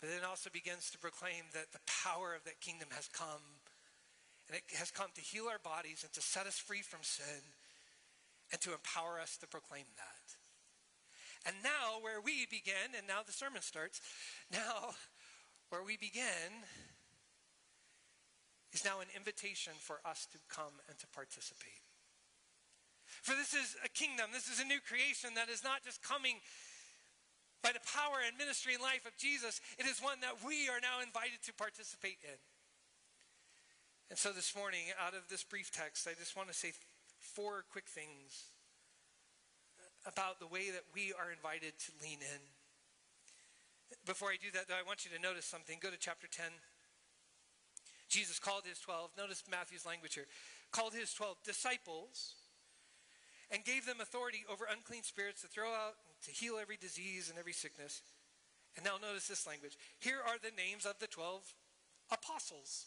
But 0.00 0.10
then 0.10 0.28
also 0.28 0.50
begins 0.50 0.90
to 0.90 0.98
proclaim 0.98 1.48
that 1.54 1.72
the 1.72 1.84
power 2.04 2.34
of 2.34 2.44
that 2.44 2.60
kingdom 2.60 2.88
has 2.92 3.08
come 3.08 3.62
and 4.48 4.56
it 4.56 4.62
has 4.76 4.90
come 4.90 5.08
to 5.14 5.20
heal 5.20 5.48
our 5.50 5.58
bodies 5.58 6.04
and 6.04 6.12
to 6.12 6.20
set 6.20 6.46
us 6.46 6.58
free 6.58 6.82
from 6.82 7.00
sin 7.02 7.42
and 8.52 8.60
to 8.60 8.72
empower 8.72 9.18
us 9.18 9.36
to 9.38 9.46
proclaim 9.46 9.86
that. 9.96 10.26
And 11.46 11.56
now, 11.62 12.02
where 12.02 12.20
we 12.20 12.46
begin, 12.50 12.94
and 12.96 13.06
now 13.06 13.22
the 13.24 13.32
sermon 13.32 13.62
starts, 13.62 14.00
now 14.52 14.94
where 15.70 15.82
we 15.82 15.96
begin 15.96 16.62
is 18.76 18.84
now 18.84 19.00
an 19.00 19.08
invitation 19.16 19.72
for 19.80 20.04
us 20.04 20.28
to 20.28 20.38
come 20.52 20.76
and 20.84 21.00
to 21.00 21.08
participate. 21.16 21.80
For 23.24 23.32
this 23.32 23.56
is 23.56 23.72
a 23.80 23.88
kingdom, 23.88 24.36
this 24.36 24.52
is 24.52 24.60
a 24.60 24.68
new 24.68 24.84
creation 24.84 25.32
that 25.40 25.48
is 25.48 25.64
not 25.64 25.80
just 25.80 26.04
coming 26.04 26.44
by 27.64 27.72
the 27.72 27.80
power 27.88 28.20
and 28.20 28.36
ministry 28.36 28.76
and 28.76 28.84
life 28.84 29.08
of 29.08 29.16
Jesus, 29.16 29.64
it 29.80 29.88
is 29.88 30.04
one 30.04 30.20
that 30.20 30.44
we 30.44 30.68
are 30.68 30.76
now 30.84 31.00
invited 31.00 31.40
to 31.48 31.56
participate 31.56 32.20
in. 32.20 32.36
And 34.12 34.18
so 34.20 34.30
this 34.36 34.52
morning, 34.52 34.92
out 35.00 35.16
of 35.16 35.24
this 35.32 35.42
brief 35.42 35.72
text, 35.72 36.04
I 36.04 36.12
just 36.12 36.36
want 36.36 36.52
to 36.52 36.54
say 36.54 36.76
four 37.16 37.64
quick 37.72 37.88
things 37.88 38.52
about 40.04 40.38
the 40.38 40.46
way 40.46 40.68
that 40.68 40.84
we 40.92 41.16
are 41.16 41.32
invited 41.32 41.72
to 41.88 41.90
lean 42.04 42.20
in. 42.20 42.42
Before 44.04 44.28
I 44.28 44.36
do 44.36 44.52
that, 44.52 44.68
though, 44.68 44.78
I 44.78 44.84
want 44.86 45.08
you 45.08 45.10
to 45.16 45.18
notice 45.18 45.48
something. 45.48 45.80
Go 45.80 45.88
to 45.88 45.98
chapter 45.98 46.28
10. 46.28 46.44
Jesus 48.08 48.38
called 48.38 48.62
his 48.66 48.78
12, 48.80 49.10
notice 49.18 49.42
Matthew's 49.50 49.86
language 49.86 50.14
here, 50.14 50.26
called 50.72 50.94
his 50.94 51.12
12 51.12 51.36
disciples 51.44 52.34
and 53.50 53.64
gave 53.64 53.86
them 53.86 54.00
authority 54.00 54.44
over 54.50 54.66
unclean 54.70 55.02
spirits 55.02 55.42
to 55.42 55.48
throw 55.48 55.70
out, 55.70 55.94
to 56.24 56.30
heal 56.30 56.58
every 56.60 56.76
disease 56.76 57.30
and 57.30 57.38
every 57.38 57.52
sickness. 57.52 58.02
And 58.76 58.84
now 58.84 58.96
notice 59.00 59.28
this 59.28 59.46
language. 59.46 59.76
Here 60.00 60.18
are 60.26 60.38
the 60.38 60.54
names 60.56 60.84
of 60.84 60.98
the 60.98 61.06
12 61.06 61.42
apostles. 62.12 62.86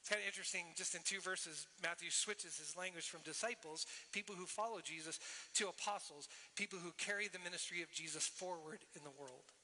It's 0.00 0.08
kind 0.08 0.20
of 0.20 0.26
interesting, 0.26 0.66
just 0.74 0.94
in 0.96 1.00
two 1.04 1.20
verses, 1.20 1.68
Matthew 1.80 2.10
switches 2.10 2.58
his 2.58 2.76
language 2.76 3.08
from 3.08 3.20
disciples, 3.22 3.86
people 4.12 4.34
who 4.34 4.46
follow 4.46 4.80
Jesus, 4.82 5.20
to 5.54 5.68
apostles, 5.68 6.28
people 6.56 6.80
who 6.82 6.90
carry 6.98 7.28
the 7.28 7.38
ministry 7.38 7.82
of 7.82 7.92
Jesus 7.92 8.26
forward 8.26 8.80
in 8.96 9.04
the 9.04 9.14
world. 9.16 9.54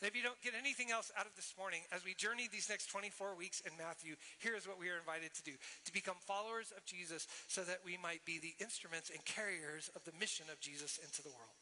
And 0.00 0.06
if 0.06 0.14
you 0.14 0.22
don't 0.22 0.40
get 0.42 0.54
anything 0.54 0.92
else 0.92 1.10
out 1.18 1.26
of 1.26 1.34
this 1.34 1.54
morning, 1.58 1.82
as 1.90 2.04
we 2.04 2.14
journey 2.14 2.46
these 2.46 2.70
next 2.70 2.86
24 2.86 3.34
weeks 3.34 3.60
in 3.66 3.74
Matthew, 3.76 4.14
here 4.38 4.54
is 4.54 4.68
what 4.68 4.78
we 4.78 4.88
are 4.90 4.98
invited 4.98 5.34
to 5.34 5.42
do 5.42 5.58
to 5.58 5.92
become 5.92 6.14
followers 6.22 6.72
of 6.76 6.86
Jesus 6.86 7.26
so 7.48 7.62
that 7.62 7.82
we 7.84 7.98
might 7.98 8.24
be 8.24 8.38
the 8.38 8.54
instruments 8.62 9.10
and 9.10 9.18
carriers 9.24 9.90
of 9.96 10.04
the 10.04 10.14
mission 10.20 10.46
of 10.52 10.60
Jesus 10.60 11.00
into 11.02 11.22
the 11.22 11.34
world. 11.34 11.58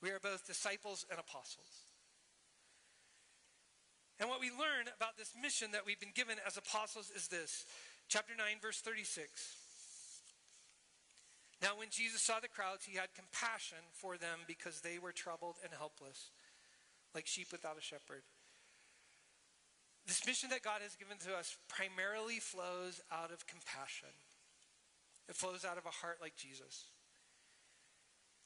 We 0.00 0.10
are 0.10 0.22
both 0.22 0.46
disciples 0.46 1.04
and 1.10 1.18
apostles. 1.18 1.82
And 4.20 4.28
what 4.28 4.40
we 4.40 4.50
learn 4.50 4.86
about 4.94 5.18
this 5.18 5.34
mission 5.34 5.72
that 5.72 5.86
we've 5.86 5.98
been 5.98 6.14
given 6.14 6.38
as 6.46 6.56
apostles 6.56 7.10
is 7.10 7.26
this 7.26 7.66
chapter 8.06 8.34
9, 8.38 8.46
verse 8.62 8.78
36. 8.78 9.66
Now, 11.62 11.74
when 11.74 11.90
Jesus 11.90 12.22
saw 12.22 12.38
the 12.38 12.46
crowds, 12.46 12.84
he 12.84 12.96
had 12.96 13.14
compassion 13.14 13.82
for 13.92 14.16
them 14.16 14.46
because 14.46 14.80
they 14.80 14.98
were 14.98 15.10
troubled 15.10 15.56
and 15.64 15.72
helpless, 15.74 16.30
like 17.14 17.26
sheep 17.26 17.48
without 17.52 17.78
a 17.78 17.82
shepherd. 17.82 18.22
This 20.06 20.26
mission 20.26 20.48
that 20.50 20.62
God 20.62 20.80
has 20.82 20.96
given 20.96 21.18
to 21.18 21.36
us 21.36 21.56
primarily 21.68 22.40
flows 22.40 23.00
out 23.12 23.30
of 23.30 23.46
compassion, 23.46 24.14
it 25.28 25.36
flows 25.36 25.64
out 25.64 25.76
of 25.76 25.84
a 25.84 26.00
heart 26.00 26.18
like 26.20 26.36
Jesus. 26.36 26.86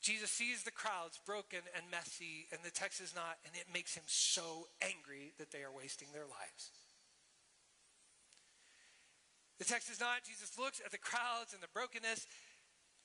Jesus 0.02 0.32
sees 0.32 0.64
the 0.64 0.74
crowds 0.74 1.20
broken 1.24 1.60
and 1.76 1.86
messy, 1.88 2.50
and 2.50 2.58
the 2.64 2.74
text 2.74 3.00
is 3.00 3.14
not, 3.14 3.38
and 3.46 3.54
it 3.54 3.72
makes 3.72 3.94
him 3.94 4.02
so 4.06 4.66
angry 4.82 5.32
that 5.38 5.52
they 5.52 5.62
are 5.62 5.70
wasting 5.70 6.08
their 6.12 6.26
lives. 6.26 6.74
The 9.62 9.64
text 9.64 9.88
is 9.88 10.00
not, 10.00 10.26
Jesus 10.26 10.58
looks 10.58 10.82
at 10.84 10.90
the 10.90 10.98
crowds 10.98 11.54
and 11.54 11.62
the 11.62 11.70
brokenness, 11.72 12.26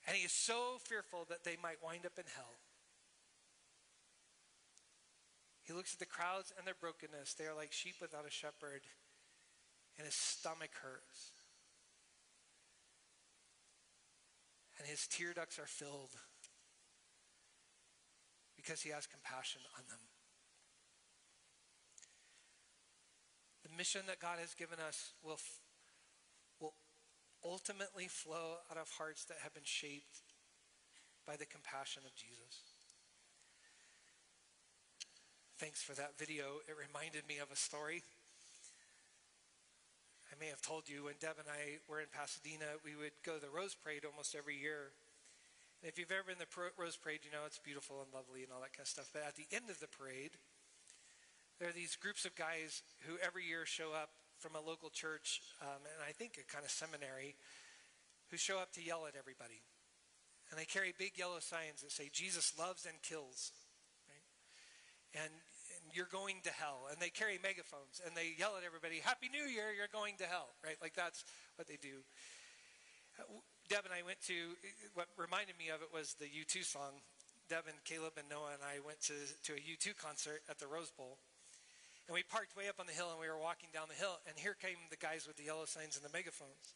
and 0.07 0.17
he 0.17 0.25
is 0.25 0.31
so 0.31 0.81
fearful 0.81 1.27
that 1.29 1.43
they 1.43 1.55
might 1.61 1.83
wind 1.85 2.03
up 2.03 2.17
in 2.17 2.25
hell. 2.33 2.57
He 5.67 5.73
looks 5.73 5.93
at 5.93 5.99
the 5.99 6.05
crowds 6.05 6.53
and 6.57 6.65
their 6.65 6.79
brokenness. 6.79 7.33
They 7.33 7.43
are 7.43 7.53
like 7.53 7.73
sheep 7.73 7.95
without 7.99 8.25
a 8.25 8.31
shepherd, 8.31 8.87
and 9.97 10.05
his 10.05 10.15
stomach 10.15 10.71
hurts. 10.81 11.31
And 14.79 14.87
his 14.87 15.07
tear 15.07 15.33
ducts 15.33 15.59
are 15.59 15.67
filled 15.67 16.11
because 18.55 18.81
he 18.81 18.91
has 18.91 19.07
compassion 19.07 19.61
on 19.77 19.83
them. 19.89 19.99
The 23.63 23.75
mission 23.75 24.01
that 24.07 24.19
God 24.19 24.39
has 24.39 24.53
given 24.53 24.79
us 24.79 25.11
will, 25.21 25.39
will 26.61 26.75
ultimately 27.43 28.07
flow 28.07 28.59
out 28.71 28.77
of 28.77 28.89
hearts 28.97 29.25
that 29.25 29.37
have 29.43 29.53
been 29.53 29.65
shaped 29.65 30.21
by 31.25 31.35
the 31.35 31.45
compassion 31.45 32.03
of 32.05 32.15
Jesus. 32.15 32.76
Thanks 35.57 35.81
for 35.81 35.97
that 35.97 36.13
video. 36.21 36.61
It 36.69 36.77
reminded 36.77 37.25
me 37.25 37.41
of 37.41 37.49
a 37.49 37.57
story. 37.57 38.05
I 40.29 40.37
may 40.37 40.53
have 40.53 40.61
told 40.61 40.85
you 40.85 41.09
when 41.09 41.17
Deb 41.17 41.41
and 41.41 41.49
I 41.49 41.81
were 41.89 41.97
in 41.97 42.13
Pasadena, 42.13 42.77
we 42.85 42.93
would 42.93 43.17
go 43.25 43.33
to 43.33 43.41
the 43.41 43.49
Rose 43.49 43.73
Parade 43.73 44.05
almost 44.05 44.37
every 44.37 44.53
year. 44.53 44.93
And 45.81 45.89
if 45.89 45.97
you've 45.97 46.13
ever 46.13 46.29
been 46.29 46.37
the 46.37 46.45
Rose 46.77 46.93
Parade, 46.93 47.25
you 47.25 47.33
know 47.33 47.41
it's 47.49 47.57
beautiful 47.57 48.05
and 48.05 48.13
lovely 48.13 48.45
and 48.45 48.53
all 48.53 48.61
that 48.61 48.77
kind 48.77 48.85
of 48.85 48.93
stuff. 48.93 49.09
But 49.09 49.25
at 49.25 49.33
the 49.33 49.49
end 49.49 49.73
of 49.73 49.81
the 49.81 49.89
parade, 49.89 50.37
there 51.57 51.73
are 51.73 51.73
these 51.73 51.97
groups 51.97 52.21
of 52.21 52.37
guys 52.37 52.85
who 53.09 53.17
every 53.17 53.49
year 53.49 53.65
show 53.65 53.97
up 53.97 54.13
from 54.37 54.53
a 54.53 54.61
local 54.61 54.93
church, 54.93 55.41
um, 55.65 55.81
and 55.81 56.05
I 56.05 56.13
think 56.13 56.37
a 56.37 56.45
kind 56.45 56.69
of 56.69 56.69
seminary, 56.69 57.33
who 58.29 58.37
show 58.37 58.61
up 58.61 58.77
to 58.77 58.85
yell 58.85 59.09
at 59.09 59.17
everybody. 59.17 59.65
And 60.53 60.61
they 60.61 60.69
carry 60.69 60.93
big 60.93 61.17
yellow 61.17 61.41
signs 61.41 61.81
that 61.81 61.89
say, 61.89 62.13
Jesus 62.13 62.53
loves 62.61 62.85
and 62.85 63.01
kills 63.01 63.57
and, 65.13 65.31
and 65.31 65.83
you're 65.93 66.09
going 66.11 66.43
to 66.43 66.51
hell. 66.51 66.87
And 66.91 66.99
they 66.99 67.09
carry 67.09 67.39
megaphones 67.39 68.01
and 68.05 68.15
they 68.15 68.35
yell 68.35 68.55
at 68.57 68.63
everybody, 68.65 68.99
Happy 69.03 69.29
New 69.29 69.45
Year, 69.47 69.71
you're 69.75 69.91
going 69.91 70.17
to 70.19 70.27
hell, 70.27 70.51
right? 70.63 70.77
Like 70.81 70.95
that's 70.95 71.23
what 71.55 71.67
they 71.67 71.77
do. 71.77 72.03
Deb 73.67 73.83
and 73.83 73.91
I 73.91 74.05
went 74.05 74.21
to, 74.31 74.55
what 74.93 75.09
reminded 75.17 75.57
me 75.57 75.73
of 75.73 75.81
it 75.81 75.89
was 75.91 76.15
the 76.21 76.29
U2 76.29 76.63
song. 76.63 77.03
Deb 77.49 77.65
and 77.67 77.79
Caleb 77.87 78.19
and 78.19 78.27
Noah 78.27 78.59
and 78.59 78.63
I 78.63 78.83
went 78.83 78.99
to, 79.07 79.15
to 79.47 79.55
a 79.55 79.61
U2 79.63 79.95
concert 79.95 80.43
at 80.51 80.59
the 80.59 80.67
Rose 80.67 80.91
Bowl. 80.91 81.17
And 82.07 82.15
we 82.15 82.23
parked 82.23 82.55
way 82.55 82.71
up 82.71 82.79
on 82.79 82.87
the 82.87 82.95
hill 82.95 83.11
and 83.11 83.19
we 83.19 83.27
were 83.27 83.39
walking 83.39 83.67
down 83.75 83.91
the 83.91 83.99
hill. 83.99 84.23
And 84.27 84.39
here 84.39 84.55
came 84.55 84.79
the 84.87 84.99
guys 84.99 85.27
with 85.27 85.35
the 85.35 85.47
yellow 85.47 85.67
signs 85.67 85.99
and 85.99 86.03
the 86.03 86.11
megaphones. 86.11 86.75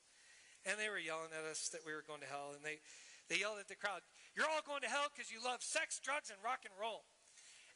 And 0.68 0.76
they 0.76 0.92
were 0.92 1.00
yelling 1.00 1.32
at 1.32 1.48
us 1.48 1.72
that 1.72 1.88
we 1.88 1.96
were 1.96 2.04
going 2.04 2.20
to 2.20 2.28
hell. 2.28 2.52
And 2.52 2.64
they, 2.64 2.84
they 3.32 3.40
yelled 3.40 3.64
at 3.64 3.72
the 3.72 3.80
crowd, 3.80 4.04
You're 4.36 4.52
all 4.52 4.64
going 4.64 4.84
to 4.84 4.92
hell 4.92 5.08
because 5.08 5.32
you 5.32 5.40
love 5.40 5.64
sex, 5.64 6.04
drugs, 6.04 6.28
and 6.28 6.40
rock 6.44 6.68
and 6.68 6.76
roll. 6.76 7.08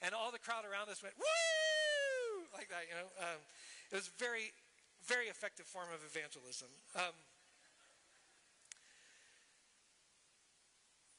And 0.06 0.14
all 0.14 0.30
the 0.30 0.38
crowd 0.38 0.70
around 0.70 0.94
us 0.94 1.02
went, 1.02 1.18
woo! 1.18 2.46
Like 2.54 2.70
that, 2.70 2.86
you 2.86 2.94
know. 2.94 3.10
Um, 3.18 3.42
it 3.90 3.96
was 3.98 4.14
very, 4.22 4.54
very 5.02 5.34
effective 5.34 5.66
form 5.66 5.90
of 5.90 6.06
evangelism. 6.06 6.70
Um, 6.94 7.18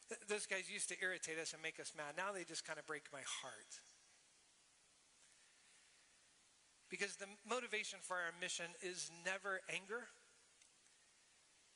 th- 0.08 0.22
those 0.30 0.46
guys 0.46 0.70
used 0.70 0.88
to 0.94 0.96
irritate 1.02 1.34
us 1.34 1.52
and 1.52 1.60
make 1.60 1.82
us 1.82 1.98
mad. 1.98 2.14
Now 2.14 2.30
they 2.30 2.46
just 2.46 2.62
kind 2.62 2.78
of 2.78 2.86
break 2.86 3.10
my 3.12 3.26
heart. 3.42 3.82
Because 6.88 7.18
the 7.18 7.26
motivation 7.42 7.98
for 8.00 8.14
our 8.14 8.30
mission 8.40 8.70
is 8.80 9.10
never 9.26 9.66
anger, 9.66 10.06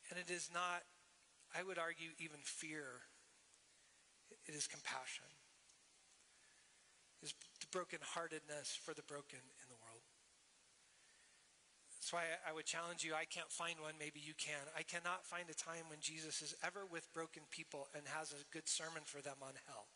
and 0.08 0.14
it 0.14 0.30
is 0.30 0.48
not, 0.54 0.86
I 1.50 1.66
would 1.66 1.78
argue, 1.78 2.14
even 2.22 2.38
fear. 2.44 3.02
It 4.46 4.54
is 4.54 4.68
compassion 4.68 5.26
is 7.22 7.34
the 7.60 7.68
brokenheartedness 7.68 8.76
for 8.78 8.94
the 8.94 9.02
broken 9.02 9.40
in 9.40 9.68
the 9.68 9.80
world. 9.84 10.02
That's 12.00 12.12
why 12.12 12.24
I 12.48 12.52
would 12.52 12.64
challenge 12.64 13.04
you. 13.04 13.12
I 13.12 13.28
can't 13.28 13.52
find 13.52 13.78
one, 13.78 13.94
maybe 14.00 14.20
you 14.24 14.32
can. 14.32 14.64
I 14.76 14.82
cannot 14.82 15.26
find 15.26 15.50
a 15.50 15.54
time 15.54 15.84
when 15.88 16.00
Jesus 16.00 16.40
is 16.40 16.56
ever 16.64 16.88
with 16.90 17.12
broken 17.12 17.42
people 17.50 17.88
and 17.94 18.02
has 18.08 18.32
a 18.32 18.48
good 18.52 18.68
sermon 18.68 19.04
for 19.04 19.20
them 19.20 19.36
on 19.42 19.52
hell. 19.68 19.86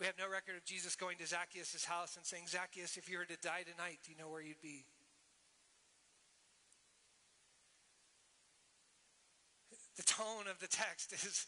We 0.00 0.06
have 0.06 0.18
no 0.18 0.28
record 0.28 0.56
of 0.56 0.64
Jesus 0.64 0.96
going 0.96 1.18
to 1.18 1.26
Zacchaeus' 1.26 1.84
house 1.84 2.16
and 2.16 2.24
saying, 2.24 2.44
Zacchaeus, 2.48 2.96
if 2.96 3.08
you 3.08 3.18
were 3.18 3.26
to 3.26 3.36
die 3.36 3.62
tonight, 3.62 4.00
do 4.04 4.10
you 4.10 4.18
know 4.18 4.28
where 4.28 4.42
you'd 4.42 4.60
be? 4.60 4.86
The 9.96 10.02
tone 10.02 10.48
of 10.50 10.58
the 10.58 10.66
text 10.66 11.12
is 11.12 11.46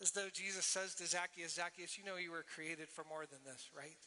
as 0.00 0.12
though 0.12 0.28
Jesus 0.32 0.64
says 0.64 0.94
to 0.96 1.06
Zacchaeus, 1.06 1.54
Zacchaeus, 1.54 1.98
you 1.98 2.04
know 2.04 2.16
you 2.16 2.32
were 2.32 2.44
created 2.54 2.88
for 2.88 3.04
more 3.04 3.26
than 3.26 3.38
this, 3.44 3.70
right? 3.76 4.00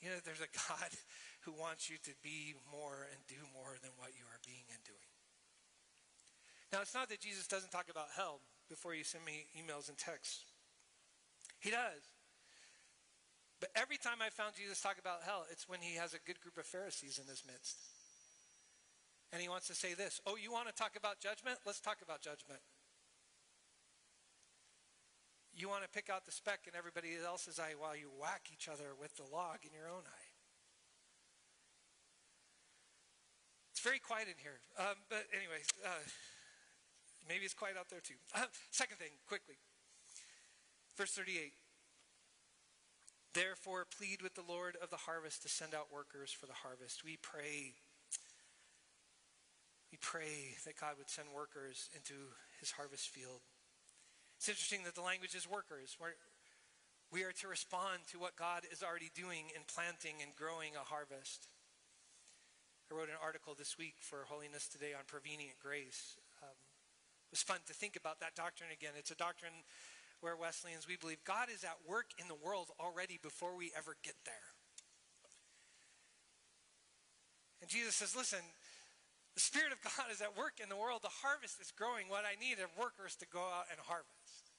You 0.00 0.10
know, 0.10 0.20
there's 0.24 0.40
a 0.40 0.52
God 0.68 0.90
who 1.44 1.52
wants 1.52 1.90
you 1.90 1.96
to 2.04 2.14
be 2.22 2.54
more 2.70 3.06
and 3.10 3.20
do 3.26 3.40
more 3.52 3.74
than 3.82 3.90
what 3.98 4.14
you 4.14 4.24
are 4.30 4.40
being 4.46 4.64
and 4.70 4.82
doing. 4.84 5.10
Now, 6.72 6.80
it's 6.80 6.94
not 6.94 7.08
that 7.08 7.20
Jesus 7.20 7.46
doesn't 7.46 7.72
talk 7.72 7.88
about 7.90 8.14
hell 8.14 8.40
before 8.68 8.94
you 8.94 9.02
send 9.02 9.24
me 9.24 9.46
emails 9.56 9.88
and 9.88 9.96
texts. 9.96 10.44
He 11.58 11.70
does. 11.70 12.04
But 13.60 13.70
every 13.74 13.96
time 13.96 14.22
I 14.22 14.30
found 14.30 14.54
Jesus 14.54 14.80
talk 14.80 14.98
about 15.00 15.24
hell, 15.24 15.44
it's 15.50 15.68
when 15.68 15.80
he 15.80 15.96
has 15.96 16.14
a 16.14 16.22
good 16.24 16.40
group 16.40 16.58
of 16.58 16.66
Pharisees 16.66 17.18
in 17.18 17.26
his 17.26 17.42
midst. 17.44 17.76
And 19.32 19.42
he 19.42 19.48
wants 19.48 19.66
to 19.68 19.74
say 19.74 19.94
this 19.94 20.20
Oh, 20.26 20.36
you 20.36 20.52
want 20.52 20.68
to 20.68 20.74
talk 20.74 20.96
about 20.96 21.20
judgment? 21.20 21.58
Let's 21.66 21.80
talk 21.80 21.98
about 22.02 22.20
judgment. 22.20 22.60
You 25.54 25.68
want 25.68 25.82
to 25.82 25.88
pick 25.90 26.08
out 26.08 26.24
the 26.24 26.30
speck 26.30 26.70
in 26.70 26.78
everybody 26.78 27.18
else's 27.18 27.58
eye 27.58 27.74
while 27.76 27.96
you 27.96 28.10
whack 28.14 28.46
each 28.52 28.68
other 28.68 28.94
with 28.94 29.16
the 29.16 29.24
log 29.34 29.66
in 29.66 29.74
your 29.74 29.90
own 29.90 30.06
eye. 30.06 30.28
It's 33.72 33.82
very 33.82 33.98
quiet 33.98 34.28
in 34.28 34.38
here. 34.38 34.58
Um, 34.78 35.02
but 35.10 35.26
anyway, 35.34 35.62
uh, 35.84 36.06
maybe 37.28 37.44
it's 37.44 37.54
quiet 37.54 37.76
out 37.76 37.90
there 37.90 38.00
too. 38.00 38.14
Uh, 38.34 38.46
second 38.70 38.98
thing, 38.98 39.18
quickly. 39.26 39.58
Verse 40.96 41.12
38. 41.12 41.52
Therefore, 43.34 43.84
plead 43.86 44.22
with 44.22 44.34
the 44.34 44.46
Lord 44.46 44.76
of 44.82 44.90
the 44.90 45.06
harvest 45.10 45.42
to 45.42 45.48
send 45.48 45.74
out 45.74 45.92
workers 45.92 46.30
for 46.30 46.46
the 46.46 46.66
harvest. 46.66 47.04
We 47.04 47.18
pray 47.22 47.74
we 49.90 49.98
pray 50.00 50.56
that 50.64 50.76
God 50.76 50.96
would 50.98 51.08
send 51.08 51.28
workers 51.34 51.88
into 51.96 52.14
his 52.60 52.70
harvest 52.70 53.08
field. 53.08 53.40
It's 54.36 54.48
interesting 54.48 54.84
that 54.84 54.94
the 54.94 55.02
language 55.02 55.34
is 55.34 55.48
workers. 55.48 55.96
We're, 55.98 56.14
we 57.10 57.24
are 57.24 57.32
to 57.40 57.48
respond 57.48 58.04
to 58.12 58.20
what 58.20 58.36
God 58.36 58.62
is 58.70 58.82
already 58.84 59.10
doing 59.16 59.48
in 59.56 59.64
planting 59.66 60.20
and 60.22 60.36
growing 60.36 60.76
a 60.76 60.84
harvest. 60.84 61.48
I 62.90 62.94
wrote 62.94 63.08
an 63.08 63.20
article 63.20 63.56
this 63.56 63.76
week 63.76 63.96
for 64.00 64.24
Holiness 64.28 64.68
Today 64.68 64.92
on 64.92 65.04
prevenient 65.08 65.56
grace. 65.60 66.16
Um, 66.40 66.52
it 66.52 67.32
was 67.32 67.42
fun 67.42 67.60
to 67.66 67.74
think 67.74 67.96
about 67.96 68.20
that 68.20 68.36
doctrine 68.36 68.70
again. 68.72 68.92
It's 68.96 69.10
a 69.10 69.18
doctrine 69.18 69.64
where 70.20 70.36
Wesleyans, 70.36 70.88
we 70.88 70.96
believe 70.96 71.24
God 71.24 71.48
is 71.52 71.64
at 71.64 71.76
work 71.88 72.12
in 72.18 72.28
the 72.28 72.38
world 72.38 72.68
already 72.80 73.18
before 73.22 73.56
we 73.56 73.72
ever 73.76 73.96
get 74.02 74.16
there. 74.24 74.48
And 77.60 77.68
Jesus 77.68 77.96
says, 77.96 78.16
listen, 78.16 78.40
the 79.38 79.46
Spirit 79.46 79.70
of 79.70 79.78
God 79.86 80.10
is 80.10 80.18
at 80.18 80.34
work 80.34 80.58
in 80.58 80.66
the 80.66 80.74
world. 80.74 81.06
The 81.06 81.22
harvest 81.22 81.62
is 81.62 81.70
growing. 81.70 82.10
What 82.10 82.26
I 82.26 82.34
need 82.42 82.58
are 82.58 82.66
workers 82.74 83.14
to 83.22 83.26
go 83.30 83.38
out 83.38 83.70
and 83.70 83.78
harvest. 83.78 84.50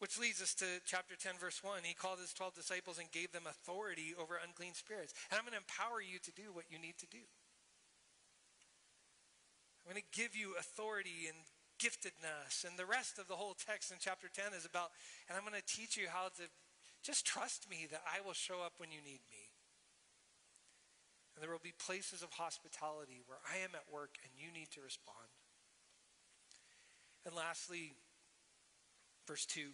Which 0.00 0.16
leads 0.16 0.40
us 0.40 0.56
to 0.64 0.80
chapter 0.88 1.12
10, 1.12 1.36
verse 1.36 1.60
1. 1.60 1.84
He 1.84 1.92
called 1.92 2.16
his 2.16 2.32
12 2.32 2.56
disciples 2.56 2.96
and 2.96 3.12
gave 3.12 3.28
them 3.36 3.44
authority 3.44 4.16
over 4.16 4.40
unclean 4.40 4.72
spirits. 4.72 5.12
And 5.28 5.36
I'm 5.36 5.44
going 5.44 5.52
to 5.52 5.60
empower 5.60 6.00
you 6.00 6.16
to 6.16 6.32
do 6.32 6.48
what 6.56 6.72
you 6.72 6.80
need 6.80 6.96
to 7.04 7.10
do. 7.12 7.20
I'm 9.84 9.92
going 9.92 10.00
to 10.00 10.16
give 10.16 10.32
you 10.32 10.56
authority 10.56 11.28
and 11.28 11.36
giftedness. 11.76 12.64
And 12.64 12.80
the 12.80 12.88
rest 12.88 13.20
of 13.20 13.28
the 13.28 13.36
whole 13.36 13.52
text 13.52 13.92
in 13.92 14.00
chapter 14.00 14.32
10 14.32 14.56
is 14.56 14.64
about, 14.64 14.96
and 15.28 15.36
I'm 15.36 15.44
going 15.44 15.60
to 15.60 15.68
teach 15.68 16.00
you 16.00 16.08
how 16.08 16.32
to 16.40 16.48
just 17.04 17.28
trust 17.28 17.68
me 17.68 17.84
that 17.92 18.00
I 18.08 18.24
will 18.24 18.32
show 18.32 18.64
up 18.64 18.80
when 18.80 18.88
you 18.88 19.04
need 19.04 19.20
me. 19.28 19.47
And 21.38 21.42
there 21.46 21.54
will 21.54 21.62
be 21.62 21.70
places 21.78 22.26
of 22.26 22.34
hospitality 22.34 23.22
where 23.30 23.38
I 23.46 23.62
am 23.62 23.70
at 23.78 23.86
work 23.86 24.18
and 24.26 24.34
you 24.34 24.50
need 24.50 24.74
to 24.74 24.82
respond. 24.82 25.30
And 27.22 27.30
lastly, 27.30 27.94
verse 29.22 29.46
2 29.46 29.70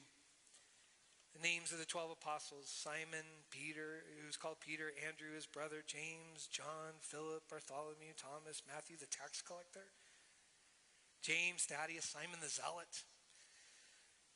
the 1.33 1.41
names 1.41 1.73
of 1.73 1.81
the 1.81 1.89
12 1.89 2.21
apostles 2.21 2.69
Simon, 2.69 3.25
Peter, 3.49 4.05
who's 4.21 4.37
called 4.37 4.61
Peter, 4.61 4.93
Andrew, 5.09 5.35
his 5.35 5.47
brother, 5.47 5.83
James, 5.87 6.47
John, 6.53 7.01
Philip, 7.01 7.49
Bartholomew, 7.49 8.13
Thomas, 8.15 8.63
Matthew, 8.69 9.01
the 9.01 9.11
tax 9.11 9.41
collector, 9.41 9.89
James, 11.23 11.65
Thaddeus, 11.65 12.05
Simon 12.05 12.45
the 12.45 12.53
zealot, 12.53 13.09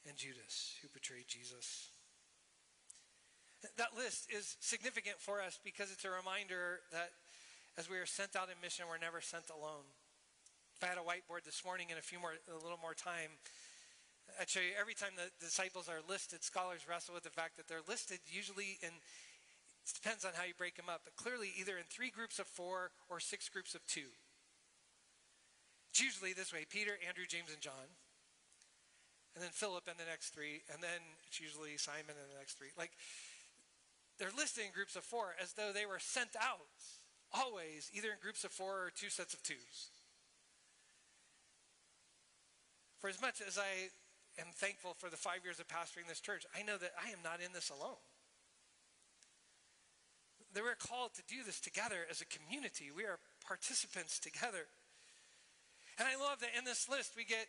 and 0.08 0.16
Judas, 0.16 0.74
who 0.80 0.88
betrayed 0.88 1.28
Jesus. 1.28 1.92
That 3.62 3.96
list 3.96 4.30
is 4.30 4.56
significant 4.60 5.18
for 5.18 5.42
us 5.42 5.58
because 5.64 5.90
it's 5.90 6.04
a 6.04 6.10
reminder 6.10 6.80
that 6.92 7.10
as 7.74 7.90
we 7.90 7.98
are 7.98 8.06
sent 8.06 8.36
out 8.36 8.46
in 8.50 8.58
mission, 8.62 8.86
we're 8.86 9.02
never 9.02 9.20
sent 9.20 9.50
alone. 9.50 9.86
If 10.78 10.86
I 10.86 10.94
had 10.94 10.98
a 10.98 11.02
whiteboard 11.02 11.42
this 11.42 11.66
morning 11.66 11.90
and 11.90 11.98
a 11.98 12.02
few 12.02 12.22
more, 12.22 12.38
a 12.46 12.62
little 12.62 12.78
more 12.78 12.94
time, 12.94 13.34
I'd 14.38 14.48
show 14.48 14.62
you 14.62 14.78
every 14.78 14.94
time 14.94 15.18
the 15.18 15.30
disciples 15.42 15.90
are 15.90 15.98
listed, 16.06 16.46
scholars 16.46 16.86
wrestle 16.86 17.14
with 17.14 17.26
the 17.26 17.34
fact 17.34 17.58
that 17.58 17.66
they're 17.66 17.86
listed 17.88 18.22
usually 18.30 18.78
in, 18.82 18.94
it 18.94 19.94
depends 19.94 20.24
on 20.24 20.38
how 20.38 20.46
you 20.46 20.54
break 20.54 20.78
them 20.78 20.86
up, 20.86 21.02
but 21.02 21.18
clearly 21.18 21.50
either 21.58 21.74
in 21.74 21.86
three 21.90 22.10
groups 22.10 22.38
of 22.38 22.46
four 22.46 22.94
or 23.10 23.18
six 23.18 23.48
groups 23.48 23.74
of 23.74 23.82
two. 23.86 24.14
It's 25.90 25.98
usually 25.98 26.30
this 26.30 26.52
way 26.52 26.62
Peter, 26.70 26.94
Andrew, 27.02 27.26
James, 27.26 27.50
and 27.50 27.58
John. 27.58 27.98
And 29.34 29.42
then 29.42 29.50
Philip 29.54 29.86
and 29.86 29.98
the 29.98 30.06
next 30.06 30.30
three. 30.30 30.62
And 30.72 30.82
then 30.82 30.98
it's 31.26 31.38
usually 31.38 31.78
Simon 31.78 32.14
and 32.14 32.30
the 32.30 32.38
next 32.38 32.58
three. 32.58 32.74
Like, 32.78 32.90
they're 34.18 34.34
listed 34.36 34.64
in 34.64 34.72
groups 34.72 34.96
of 34.96 35.04
four 35.04 35.34
as 35.42 35.52
though 35.52 35.72
they 35.72 35.86
were 35.86 35.98
sent 35.98 36.34
out 36.36 36.74
always, 37.32 37.90
either 37.94 38.08
in 38.08 38.18
groups 38.20 38.44
of 38.44 38.50
four 38.50 38.86
or 38.86 38.92
two 38.94 39.10
sets 39.10 39.34
of 39.34 39.42
twos. 39.42 39.90
For 42.98 43.08
as 43.08 43.20
much 43.20 43.40
as 43.46 43.58
I 43.58 43.90
am 44.40 44.50
thankful 44.54 44.94
for 44.98 45.08
the 45.08 45.16
five 45.16 45.44
years 45.44 45.60
of 45.60 45.68
pastoring 45.68 46.08
this 46.08 46.20
church, 46.20 46.44
I 46.56 46.62
know 46.62 46.76
that 46.78 46.92
I 46.98 47.10
am 47.10 47.22
not 47.22 47.40
in 47.44 47.52
this 47.52 47.70
alone. 47.70 48.02
That 50.54 50.64
we're 50.64 50.74
called 50.74 51.14
to 51.14 51.22
do 51.28 51.44
this 51.44 51.60
together 51.60 52.08
as 52.10 52.20
a 52.20 52.26
community. 52.26 52.90
We 52.94 53.04
are 53.04 53.20
participants 53.46 54.18
together. 54.18 54.66
And 55.98 56.08
I 56.08 56.16
love 56.16 56.40
that 56.40 56.56
in 56.56 56.64
this 56.64 56.88
list 56.88 57.14
we 57.16 57.24
get 57.24 57.46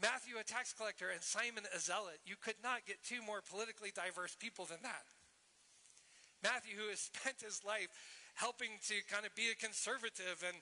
Matthew, 0.00 0.36
a 0.38 0.44
tax 0.44 0.72
collector, 0.72 1.10
and 1.10 1.22
Simon, 1.22 1.64
a 1.74 1.78
zealot. 1.78 2.20
You 2.26 2.36
could 2.40 2.60
not 2.62 2.86
get 2.86 3.02
two 3.02 3.22
more 3.22 3.40
politically 3.42 3.90
diverse 3.94 4.36
people 4.38 4.64
than 4.64 4.78
that. 4.82 5.02
Matthew, 6.42 6.76
who 6.76 6.88
has 6.90 7.00
spent 7.12 7.40
his 7.42 7.64
life 7.64 7.88
helping 8.34 8.78
to 8.86 8.94
kind 9.10 9.26
of 9.26 9.34
be 9.34 9.50
a 9.50 9.58
conservative 9.58 10.44
and 10.46 10.56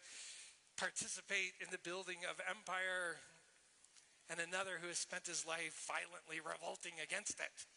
participate 0.76 1.56
in 1.60 1.68
the 1.70 1.80
building 1.80 2.24
of 2.28 2.40
empire 2.48 3.20
and 4.28 4.40
another 4.40 4.82
who 4.82 4.88
has 4.88 4.98
spent 4.98 5.26
his 5.26 5.46
life 5.46 5.86
violently 5.86 6.40
revolting 6.40 6.98
against 6.98 7.38
it. 7.38 7.68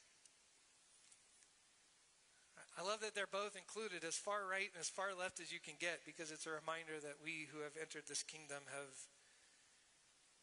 I 2.79 2.81
love 2.81 3.03
that 3.03 3.13
they're 3.13 3.27
both 3.27 3.59
included 3.59 4.07
as 4.07 4.15
far 4.15 4.47
right 4.47 4.71
and 4.71 4.79
as 4.79 4.87
far 4.87 5.11
left 5.11 5.43
as 5.43 5.51
you 5.51 5.59
can 5.59 5.75
get 5.79 6.07
because 6.07 6.31
it's 6.31 6.47
a 6.47 6.55
reminder 6.55 6.95
that 7.03 7.19
we 7.19 7.51
who 7.51 7.59
have 7.59 7.75
entered 7.75 8.07
this 8.07 8.23
kingdom 8.23 8.63
have 8.71 8.95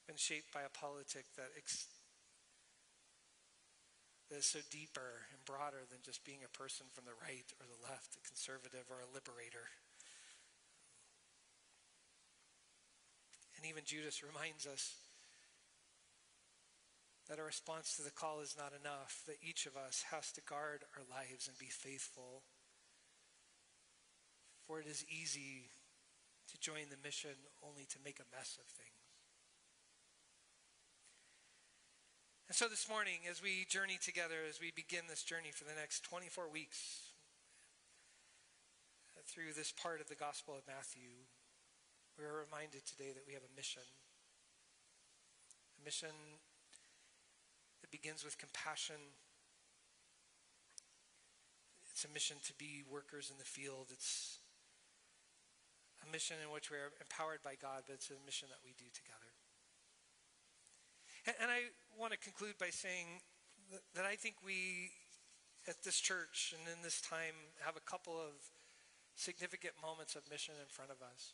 been 0.06 0.20
shaped 0.20 0.52
by 0.52 0.60
a 0.62 0.68
politic 0.68 1.24
that, 1.40 1.56
that 4.30 4.38
is 4.38 4.46
so 4.46 4.58
deeper 4.70 5.30
and 5.30 5.44
broader 5.46 5.86
than 5.86 6.02
just 6.02 6.24
being 6.24 6.42
a 6.42 6.56
person 6.56 6.86
from 6.90 7.04
the 7.06 7.14
right 7.22 7.46
or 7.62 7.66
the 7.66 7.82
left, 7.86 8.18
a 8.18 8.26
conservative 8.26 8.90
or 8.90 8.98
a 8.98 9.14
liberator. 9.14 9.70
And 13.56 13.64
even 13.64 13.86
Judas 13.86 14.22
reminds 14.22 14.66
us 14.66 14.96
that 17.28 17.38
our 17.38 17.46
response 17.46 17.96
to 17.96 18.02
the 18.02 18.14
call 18.14 18.40
is 18.40 18.56
not 18.58 18.72
enough, 18.74 19.22
that 19.26 19.42
each 19.42 19.66
of 19.66 19.76
us 19.76 20.04
has 20.10 20.30
to 20.32 20.42
guard 20.42 20.84
our 20.94 21.02
lives 21.10 21.48
and 21.48 21.58
be 21.58 21.70
faithful. 21.70 22.42
For 24.66 24.80
it 24.80 24.86
is 24.86 25.04
easy 25.10 25.70
to 26.50 26.58
join 26.58 26.90
the 26.90 27.02
mission 27.02 27.34
only 27.66 27.86
to 27.90 27.98
make 28.04 28.18
a 28.18 28.36
mess 28.36 28.58
of 28.58 28.66
things. 28.66 29.05
And 32.46 32.54
so 32.54 32.70
this 32.70 32.87
morning, 32.88 33.26
as 33.28 33.42
we 33.42 33.66
journey 33.66 33.98
together, 33.98 34.46
as 34.48 34.61
we 34.62 34.70
begin 34.70 35.11
this 35.11 35.26
journey 35.26 35.50
for 35.50 35.64
the 35.66 35.74
next 35.74 36.06
24 36.06 36.46
weeks 36.46 37.11
uh, 39.18 39.20
through 39.26 39.50
this 39.50 39.74
part 39.74 40.00
of 40.00 40.06
the 40.06 40.14
Gospel 40.14 40.54
of 40.54 40.62
Matthew, 40.62 41.26
we 42.14 42.22
are 42.22 42.46
reminded 42.46 42.87
today 42.87 43.11
that 43.11 43.26
we 43.26 43.35
have 43.35 43.42
a 43.42 43.50
mission. 43.59 43.82
A 45.74 45.82
mission 45.82 46.14
that 47.82 47.90
begins 47.90 48.22
with 48.22 48.38
compassion. 48.38 49.18
It's 51.90 52.06
a 52.06 52.12
mission 52.14 52.37
to 52.46 52.54
be 52.54 52.87
workers 52.87 53.26
in 53.26 53.42
the 53.42 53.48
field. 53.48 53.90
It's 53.90 54.38
a 55.98 56.06
mission 56.12 56.38
in 56.38 56.54
which 56.54 56.70
we 56.70 56.78
are 56.78 56.94
empowered 57.02 57.42
by 57.42 57.59
God, 57.59 57.90
but 57.90 57.98
it's 57.98 58.14
a 58.14 58.22
mission 58.22 58.46
that 58.54 58.62
we 58.62 58.70
do 58.78 58.87
together. 58.94 59.35
And, 61.26 61.35
and 61.42 61.50
I 61.50 61.74
want 61.98 62.12
to 62.12 62.18
conclude 62.18 62.59
by 62.59 62.70
saying 62.70 63.20
that, 63.94 64.04
I 64.04 64.14
think 64.14 64.37
we 64.44 64.90
at 65.68 65.82
this 65.82 65.98
church 65.98 66.54
and 66.56 66.62
in 66.68 66.82
this 66.82 67.00
time 67.00 67.35
have 67.64 67.76
a 67.76 67.82
couple 67.82 68.14
of 68.14 68.38
significant 69.16 69.74
moments 69.82 70.14
of 70.14 70.22
mission 70.30 70.54
in 70.61 70.68
front 70.68 70.90
of 70.90 71.02
us. 71.02 71.32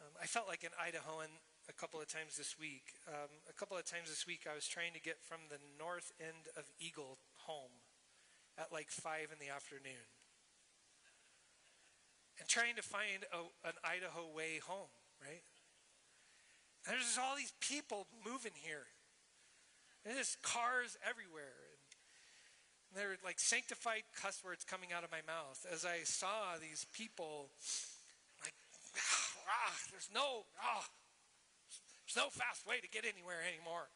Um, 0.00 0.14
I 0.22 0.26
felt 0.26 0.48
like 0.48 0.64
an 0.64 0.72
Idahoan 0.80 1.28
a 1.68 1.72
couple 1.72 2.00
of 2.00 2.08
times 2.08 2.38
this 2.38 2.58
week. 2.58 2.96
Um, 3.06 3.28
a 3.50 3.52
couple 3.52 3.76
of 3.76 3.84
times 3.84 4.08
this 4.08 4.26
week, 4.26 4.46
I 4.50 4.54
was 4.54 4.66
trying 4.66 4.94
to 4.94 5.00
get 5.00 5.20
from 5.20 5.50
the 5.50 5.60
north 5.78 6.12
end 6.18 6.48
of 6.56 6.64
Eagle 6.78 7.18
home 7.44 7.84
at 8.56 8.72
like 8.72 8.88
five 8.88 9.28
in 9.32 9.38
the 9.38 9.52
afternoon, 9.52 10.08
and 12.38 12.48
trying 12.48 12.76
to 12.76 12.82
find 12.82 13.28
a, 13.32 13.68
an 13.68 13.76
Idaho 13.84 14.26
way 14.34 14.60
home. 14.64 14.90
Right? 15.20 15.44
And 16.86 16.94
there's 16.94 17.04
just 17.04 17.18
all 17.18 17.36
these 17.36 17.52
people 17.60 18.06
moving 18.24 18.52
here. 18.54 18.88
There's 20.04 20.16
just 20.16 20.42
cars 20.42 20.96
everywhere. 21.04 21.76
And 22.88 22.98
there 22.98 23.08
were 23.08 23.20
like 23.24 23.38
sanctified 23.38 24.02
cuss 24.16 24.42
words 24.44 24.64
coming 24.64 24.92
out 24.92 25.04
of 25.04 25.10
my 25.12 25.22
mouth 25.26 25.66
as 25.70 25.84
I 25.84 26.02
saw 26.04 26.56
these 26.60 26.86
people 26.92 27.50
like, 28.42 28.54
ah, 29.46 29.74
there's 29.92 30.08
no, 30.14 30.48
ah, 30.58 30.86
there's 32.02 32.16
no 32.16 32.30
fast 32.30 32.66
way 32.66 32.80
to 32.80 32.88
get 32.88 33.04
anywhere 33.04 33.44
anymore. 33.46 33.86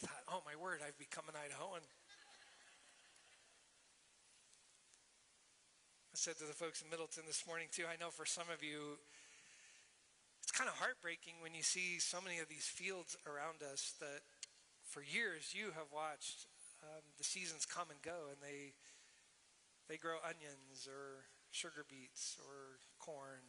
I 0.00 0.06
thought, 0.06 0.24
oh 0.32 0.42
my 0.46 0.56
word, 0.56 0.80
I've 0.80 0.96
become 0.96 1.28
an 1.28 1.34
Idahoan. 1.36 1.84
I 6.10 6.16
said 6.16 6.38
to 6.38 6.44
the 6.44 6.56
folks 6.56 6.80
in 6.80 6.88
Middleton 6.88 7.24
this 7.26 7.44
morning 7.46 7.68
too, 7.70 7.84
I 7.84 8.00
know 8.00 8.08
for 8.08 8.24
some 8.24 8.48
of 8.48 8.64
you, 8.64 8.96
it's 10.50 10.58
kind 10.58 10.66
of 10.66 10.82
heartbreaking 10.82 11.38
when 11.38 11.54
you 11.54 11.62
see 11.62 12.02
so 12.02 12.18
many 12.18 12.42
of 12.42 12.50
these 12.50 12.66
fields 12.66 13.14
around 13.22 13.62
us 13.62 13.94
that 14.02 14.26
for 14.82 14.98
years 14.98 15.54
you 15.54 15.70
have 15.78 15.86
watched 15.94 16.50
um, 16.82 17.06
the 17.18 17.22
seasons 17.22 17.62
come 17.62 17.86
and 17.86 18.02
go 18.02 18.26
and 18.26 18.42
they 18.42 18.74
they 19.86 19.94
grow 19.94 20.18
onions 20.26 20.90
or 20.90 21.30
sugar 21.54 21.86
beets 21.86 22.34
or 22.42 22.82
corn 22.98 23.46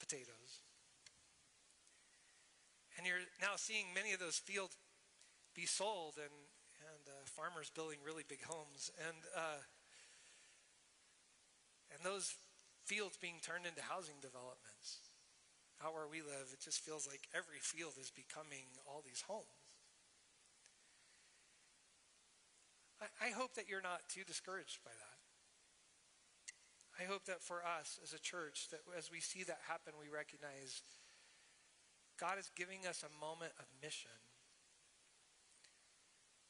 potatoes. 0.00 0.66
And 2.98 3.06
you're 3.06 3.22
now 3.40 3.54
seeing 3.54 3.94
many 3.94 4.14
of 4.14 4.18
those 4.18 4.42
fields 4.42 4.74
be 5.54 5.64
sold 5.64 6.14
and, 6.18 6.34
and 6.90 7.06
uh, 7.06 7.22
farmers 7.22 7.70
building 7.70 7.98
really 8.04 8.24
big 8.26 8.42
homes. 8.42 8.90
And, 9.06 9.22
uh, 9.36 9.62
and 11.94 12.02
those 12.02 12.34
fields 12.84 13.16
being 13.16 13.38
turned 13.40 13.66
into 13.66 13.82
housing 13.82 14.18
developments. 14.20 15.03
Out 15.82 15.94
where 15.94 16.06
we 16.06 16.22
live, 16.22 16.52
it 16.52 16.60
just 16.60 16.80
feels 16.80 17.06
like 17.06 17.28
every 17.34 17.58
field 17.60 17.94
is 18.00 18.10
becoming 18.10 18.68
all 18.86 19.02
these 19.04 19.24
homes. 19.26 19.46
I, 23.00 23.28
I 23.28 23.30
hope 23.30 23.54
that 23.54 23.68
you're 23.68 23.82
not 23.82 24.08
too 24.08 24.22
discouraged 24.24 24.84
by 24.84 24.92
that. 24.92 25.18
I 27.00 27.10
hope 27.10 27.24
that 27.26 27.42
for 27.42 27.66
us 27.66 27.98
as 28.02 28.12
a 28.14 28.22
church, 28.22 28.68
that 28.70 28.80
as 28.96 29.10
we 29.10 29.18
see 29.18 29.42
that 29.44 29.58
happen, 29.66 29.94
we 29.98 30.06
recognize 30.06 30.82
God 32.20 32.38
is 32.38 32.50
giving 32.54 32.86
us 32.86 33.02
a 33.02 33.10
moment 33.18 33.52
of 33.58 33.66
mission. 33.82 34.14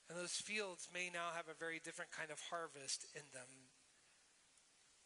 And 0.09 0.19
those 0.19 0.37
fields 0.37 0.89
may 0.93 1.09
now 1.09 1.33
have 1.35 1.49
a 1.49 1.57
very 1.57 1.81
different 1.83 2.13
kind 2.13 2.31
of 2.31 2.39
harvest 2.53 3.07
in 3.15 3.25
them, 3.33 3.49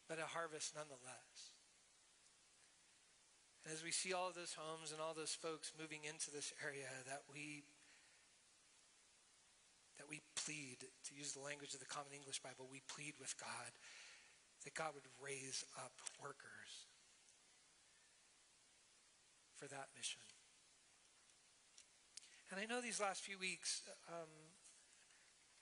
but 0.09 0.18
a 0.18 0.26
harvest 0.26 0.74
nonetheless. 0.74 1.54
And 3.64 3.75
as 3.75 3.83
we 3.83 3.90
see 3.90 4.12
all 4.12 4.31
those 4.35 4.57
homes 4.57 4.92
and 4.92 5.01
all 5.01 5.14
those 5.14 5.35
folks 5.35 5.73
moving 5.79 6.05
into 6.05 6.31
this 6.31 6.53
area, 6.62 6.88
that 7.07 7.23
we 7.33 7.64
that 9.99 10.09
we 10.09 10.23
plead, 10.38 10.79
to 10.79 11.12
use 11.14 11.35
the 11.35 11.42
language 11.42 11.75
of 11.75 11.81
the 11.81 11.90
Common 11.90 12.14
English 12.14 12.38
Bible, 12.38 12.71
we 12.71 12.81
plead 12.87 13.18
with 13.18 13.35
God 13.35 13.75
that 14.64 14.75
God 14.75 14.94
would 14.94 15.11
raise 15.18 15.64
up 15.77 15.92
workers 16.23 16.87
for 19.59 19.66
that 19.66 19.90
mission. 19.97 20.23
And 22.51 22.61
I 22.61 22.64
know 22.64 22.81
these 22.81 23.01
last 23.01 23.21
few 23.21 23.38
weeks 23.38 23.83
um, 24.09 24.31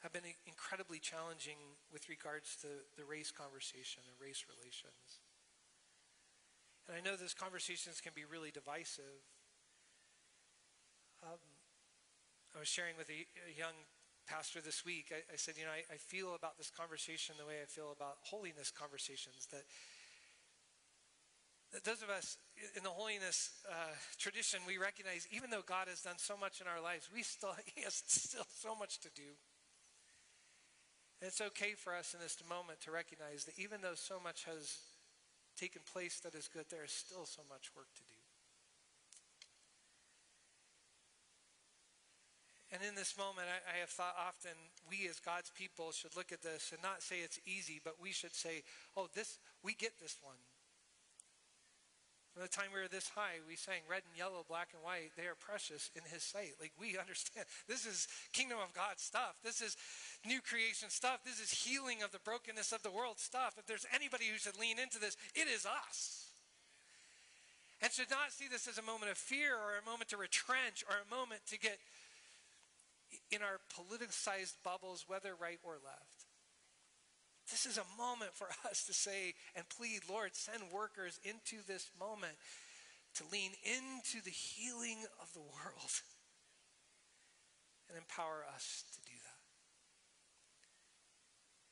have 0.02 0.12
been 0.12 0.28
incredibly 0.46 1.00
challenging 1.00 1.58
with 1.90 2.08
regards 2.08 2.54
to 2.60 2.68
the 2.96 3.04
race 3.04 3.32
conversation 3.32 4.04
and 4.06 4.14
race 4.20 4.44
relations. 4.46 5.25
And 6.88 6.96
I 6.96 7.00
know 7.00 7.16
those 7.16 7.34
conversations 7.34 8.00
can 8.00 8.12
be 8.14 8.24
really 8.24 8.50
divisive. 8.50 9.26
Um, 11.22 11.42
I 12.54 12.58
was 12.58 12.68
sharing 12.68 12.96
with 12.96 13.10
a, 13.10 13.26
a 13.50 13.54
young 13.58 13.74
pastor 14.26 14.60
this 14.60 14.84
week, 14.84 15.12
I, 15.14 15.22
I 15.32 15.36
said, 15.36 15.54
you 15.56 15.64
know, 15.64 15.70
I, 15.70 15.86
I, 15.94 15.98
feel 15.98 16.34
about 16.34 16.58
this 16.58 16.70
conversation 16.70 17.36
the 17.38 17.46
way 17.46 17.62
I 17.62 17.66
feel 17.66 17.94
about 17.94 18.18
holiness 18.22 18.70
conversations. 18.74 19.46
That, 19.54 19.62
those 21.84 22.02
of 22.02 22.10
us 22.10 22.36
in 22.76 22.82
the 22.82 22.90
holiness 22.90 23.50
uh, 23.70 23.94
tradition, 24.18 24.60
we 24.66 24.78
recognize 24.78 25.26
even 25.30 25.50
though 25.50 25.62
God 25.62 25.88
has 25.88 26.02
done 26.02 26.18
so 26.18 26.36
much 26.36 26.60
in 26.60 26.66
our 26.66 26.80
lives, 26.80 27.08
we 27.12 27.22
still 27.22 27.54
He 27.74 27.82
has 27.82 28.02
still 28.06 28.46
so 28.50 28.74
much 28.74 28.98
to 29.00 29.08
do. 29.14 29.38
And 31.20 31.28
it's 31.28 31.40
okay 31.40 31.72
for 31.72 31.94
us 31.94 32.12
in 32.12 32.20
this 32.20 32.36
moment 32.48 32.80
to 32.82 32.90
recognize 32.90 33.44
that 33.44 33.58
even 33.58 33.80
though 33.80 33.94
so 33.94 34.18
much 34.22 34.44
has 34.44 34.78
taken 35.56 35.82
place 35.90 36.20
that 36.20 36.34
is 36.34 36.48
good, 36.48 36.66
there 36.70 36.84
is 36.84 36.92
still 36.92 37.26
so 37.26 37.42
much 37.48 37.70
work 37.74 37.88
to 37.96 38.02
do. 38.04 38.20
And 42.72 42.82
in 42.82 42.94
this 42.94 43.16
moment, 43.16 43.46
I, 43.48 43.78
I, 43.78 43.80
have 43.80 43.88
thought 43.88 44.16
often 44.18 44.52
we 44.90 45.08
as 45.08 45.20
God's 45.20 45.50
people 45.50 45.92
should 45.92 46.16
look 46.16 46.32
at 46.32 46.42
this 46.42 46.72
and 46.72 46.82
not 46.82 47.00
say 47.00 47.20
it's 47.22 47.40
easy, 47.46 47.80
but 47.82 47.94
we 48.02 48.10
should 48.10 48.34
say, 48.34 48.64
oh, 48.96 49.08
this, 49.14 49.38
we 49.62 49.72
get 49.72 49.92
this 50.00 50.18
one. 50.20 50.36
The 52.36 52.48
time 52.48 52.68
we 52.68 52.80
were 52.80 52.88
this 52.88 53.08
high, 53.08 53.40
we 53.48 53.56
sang 53.56 53.80
red 53.88 54.04
and 54.04 54.12
yellow, 54.12 54.44
black 54.44 54.68
and 54.76 54.84
white. 54.84 55.16
They 55.16 55.24
are 55.24 55.34
precious 55.34 55.90
in 55.96 56.02
His 56.04 56.22
sight. 56.22 56.52
Like 56.60 56.72
we 56.78 56.98
understand, 56.98 57.46
this 57.68 57.86
is 57.86 58.08
kingdom 58.32 58.58
of 58.60 58.74
God 58.74 59.00
stuff. 59.00 59.40
This 59.42 59.62
is 59.62 59.76
new 60.20 60.44
creation 60.44 60.90
stuff. 60.90 61.24
This 61.24 61.40
is 61.40 61.48
healing 61.48 62.02
of 62.04 62.12
the 62.12 62.20
brokenness 62.20 62.72
of 62.72 62.82
the 62.82 62.90
world 62.90 63.18
stuff. 63.18 63.56
If 63.56 63.64
there's 63.64 63.86
anybody 63.88 64.26
who 64.28 64.36
should 64.36 64.60
lean 64.60 64.78
into 64.78 64.98
this, 64.98 65.16
it 65.34 65.48
is 65.48 65.64
us. 65.64 66.26
And 67.80 67.92
should 67.92 68.10
not 68.10 68.32
see 68.32 68.48
this 68.48 68.68
as 68.68 68.78
a 68.78 68.82
moment 68.82 69.10
of 69.10 69.18
fear 69.18 69.52
or 69.52 69.76
a 69.80 69.84
moment 69.88 70.10
to 70.10 70.16
retrench 70.16 70.84
or 70.88 70.96
a 70.96 71.14
moment 71.14 71.40
to 71.48 71.58
get 71.58 71.78
in 73.30 73.40
our 73.42 73.60
politicized 73.72 74.56
bubbles, 74.64 75.04
whether 75.06 75.34
right 75.40 75.58
or 75.62 75.76
left. 75.84 76.15
This 77.50 77.66
is 77.66 77.78
a 77.78 77.96
moment 77.96 78.34
for 78.34 78.48
us 78.70 78.84
to 78.86 78.94
say 78.94 79.34
and 79.54 79.68
plead, 79.68 80.02
Lord, 80.10 80.34
send 80.34 80.62
workers 80.72 81.20
into 81.22 81.62
this 81.66 81.90
moment 81.98 82.34
to 83.14 83.24
lean 83.32 83.52
into 83.64 84.22
the 84.24 84.34
healing 84.34 85.06
of 85.22 85.32
the 85.32 85.40
world 85.40 85.94
and 87.88 87.96
empower 87.96 88.44
us 88.52 88.84
to 88.92 89.00
do 89.06 89.14
that. 89.14 89.40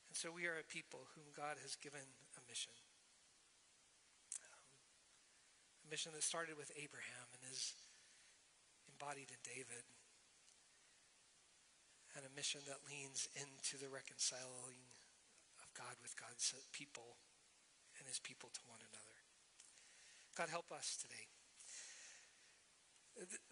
And 0.08 0.16
so 0.16 0.30
we 0.30 0.46
are 0.46 0.62
a 0.62 0.72
people 0.72 1.10
whom 1.18 1.26
God 1.34 1.58
has 1.60 1.74
given 1.74 2.06
a 2.38 2.42
mission. 2.46 2.72
Um, 4.38 4.62
a 5.84 5.88
mission 5.90 6.14
that 6.14 6.22
started 6.22 6.56
with 6.56 6.70
Abraham 6.78 7.26
and 7.34 7.42
is 7.50 7.74
embodied 8.86 9.34
in 9.34 9.42
David 9.42 9.82
and 12.14 12.22
a 12.22 12.32
mission 12.38 12.62
that 12.70 12.86
leans 12.86 13.26
into 13.34 13.74
the 13.74 13.90
reconciling 13.90 14.93
God 15.76 15.98
with 16.02 16.14
God's 16.14 16.54
people 16.72 17.18
and 17.98 18.06
his 18.06 18.18
people 18.18 18.50
to 18.54 18.60
one 18.66 18.80
another. 18.80 19.18
God, 20.38 20.48
help 20.50 20.72
us 20.72 20.96
today. 20.96 21.30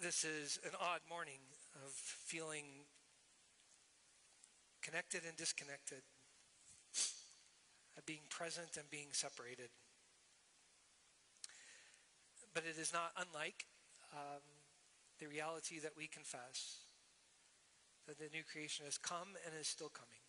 This 0.00 0.24
is 0.24 0.58
an 0.64 0.72
odd 0.80 1.00
morning 1.08 1.38
of 1.86 1.92
feeling 1.92 2.86
connected 4.82 5.22
and 5.26 5.36
disconnected, 5.36 6.02
of 7.96 8.04
being 8.06 8.26
present 8.28 8.76
and 8.76 8.90
being 8.90 9.12
separated. 9.12 9.70
But 12.52 12.64
it 12.68 12.78
is 12.80 12.92
not 12.92 13.12
unlike 13.16 13.66
um, 14.12 14.42
the 15.20 15.26
reality 15.26 15.78
that 15.78 15.92
we 15.96 16.08
confess 16.08 16.82
that 18.08 18.18
the 18.18 18.28
new 18.34 18.42
creation 18.42 18.84
has 18.84 18.98
come 18.98 19.38
and 19.46 19.54
is 19.58 19.68
still 19.68 19.88
coming. 19.88 20.21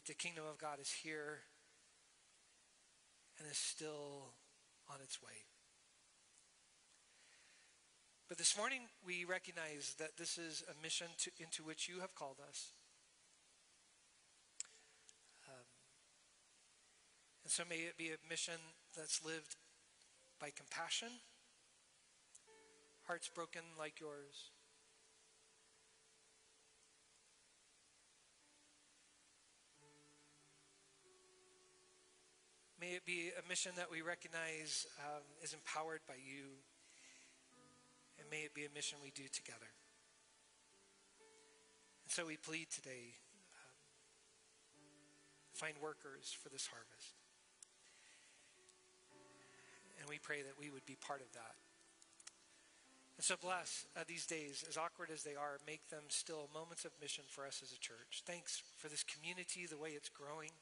That 0.00 0.06
the 0.06 0.14
kingdom 0.14 0.44
of 0.50 0.56
God 0.56 0.80
is 0.80 0.90
here 0.90 1.40
and 3.38 3.46
is 3.50 3.58
still 3.58 4.32
on 4.88 4.96
its 5.02 5.20
way. 5.20 5.44
But 8.26 8.38
this 8.38 8.56
morning, 8.56 8.80
we 9.04 9.26
recognize 9.26 9.94
that 9.98 10.16
this 10.16 10.38
is 10.38 10.64
a 10.70 10.82
mission 10.82 11.08
to, 11.18 11.30
into 11.38 11.62
which 11.62 11.86
you 11.86 12.00
have 12.00 12.14
called 12.14 12.38
us. 12.48 12.68
Um, 15.46 15.66
and 17.44 17.52
so 17.52 17.64
may 17.68 17.80
it 17.80 17.98
be 17.98 18.08
a 18.08 18.26
mission 18.26 18.54
that's 18.96 19.22
lived 19.22 19.56
by 20.40 20.48
compassion, 20.48 21.10
hearts 23.06 23.28
broken 23.28 23.64
like 23.78 24.00
yours 24.00 24.48
May 32.80 32.96
it 32.96 33.04
be 33.04 33.28
a 33.36 33.46
mission 33.46 33.72
that 33.76 33.92
we 33.92 34.00
recognize 34.00 34.86
um, 35.04 35.20
is 35.44 35.52
empowered 35.52 36.00
by 36.08 36.16
you. 36.16 36.56
And 38.16 38.24
may 38.32 38.48
it 38.48 38.54
be 38.54 38.64
a 38.64 38.72
mission 38.72 38.96
we 39.04 39.12
do 39.12 39.28
together. 39.28 39.68
And 42.04 42.08
so 42.08 42.24
we 42.24 42.40
plead 42.40 42.72
today 42.72 43.20
um, 43.52 43.76
find 45.52 45.76
workers 45.76 46.32
for 46.32 46.48
this 46.48 46.72
harvest. 46.72 47.20
And 50.00 50.08
we 50.08 50.16
pray 50.16 50.40
that 50.40 50.56
we 50.58 50.70
would 50.70 50.86
be 50.86 50.96
part 50.96 51.20
of 51.20 51.30
that. 51.36 51.60
And 53.20 53.24
so 53.24 53.36
bless 53.36 53.84
uh, 53.92 54.08
these 54.08 54.24
days, 54.24 54.64
as 54.66 54.78
awkward 54.78 55.10
as 55.12 55.22
they 55.22 55.36
are, 55.36 55.60
make 55.66 55.86
them 55.90 56.08
still 56.08 56.48
moments 56.54 56.86
of 56.86 56.92
mission 56.96 57.24
for 57.28 57.44
us 57.44 57.60
as 57.62 57.76
a 57.76 57.78
church. 57.78 58.24
Thanks 58.24 58.62
for 58.78 58.88
this 58.88 59.04
community, 59.04 59.66
the 59.68 59.76
way 59.76 59.90
it's 59.90 60.08
growing. 60.08 60.56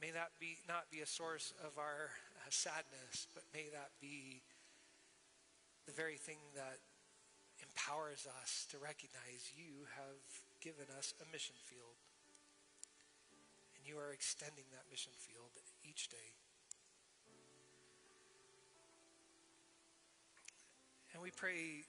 May 0.00 0.14
that 0.14 0.30
be 0.38 0.62
not 0.68 0.86
be 0.94 1.00
a 1.02 1.10
source 1.10 1.52
of 1.66 1.74
our 1.74 2.14
uh, 2.38 2.50
sadness, 2.50 3.26
but 3.34 3.42
may 3.52 3.66
that 3.74 3.90
be 4.00 4.42
the 5.86 5.92
very 5.92 6.14
thing 6.14 6.38
that 6.54 6.78
empowers 7.58 8.26
us 8.38 8.66
to 8.70 8.78
recognize 8.78 9.50
you 9.58 9.90
have 9.98 10.22
given 10.62 10.86
us 10.94 11.14
a 11.18 11.26
mission 11.34 11.58
field. 11.66 11.98
And 13.74 13.82
you 13.82 13.98
are 13.98 14.14
extending 14.14 14.70
that 14.70 14.86
mission 14.86 15.10
field 15.18 15.50
each 15.82 16.08
day. 16.08 16.30
And 21.12 21.18
we 21.18 21.34
pray 21.34 21.82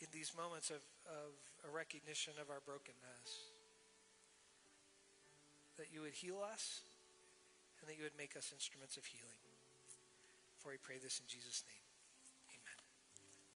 in 0.00 0.08
these 0.12 0.32
moments 0.32 0.70
of, 0.70 0.80
of 1.04 1.36
a 1.68 1.68
recognition 1.68 2.32
of 2.40 2.48
our 2.48 2.64
brokenness 2.64 3.49
that 5.80 5.88
you 5.88 6.04
would 6.04 6.12
heal 6.12 6.44
us 6.44 6.84
and 7.80 7.88
that 7.88 7.96
you 7.96 8.04
would 8.04 8.20
make 8.20 8.36
us 8.36 8.52
instruments 8.52 9.00
of 9.00 9.08
healing. 9.08 9.40
For 10.60 10.68
we 10.68 10.76
pray 10.76 11.00
this 11.00 11.16
in 11.16 11.24
Jesus' 11.24 11.64
name. 11.64 11.79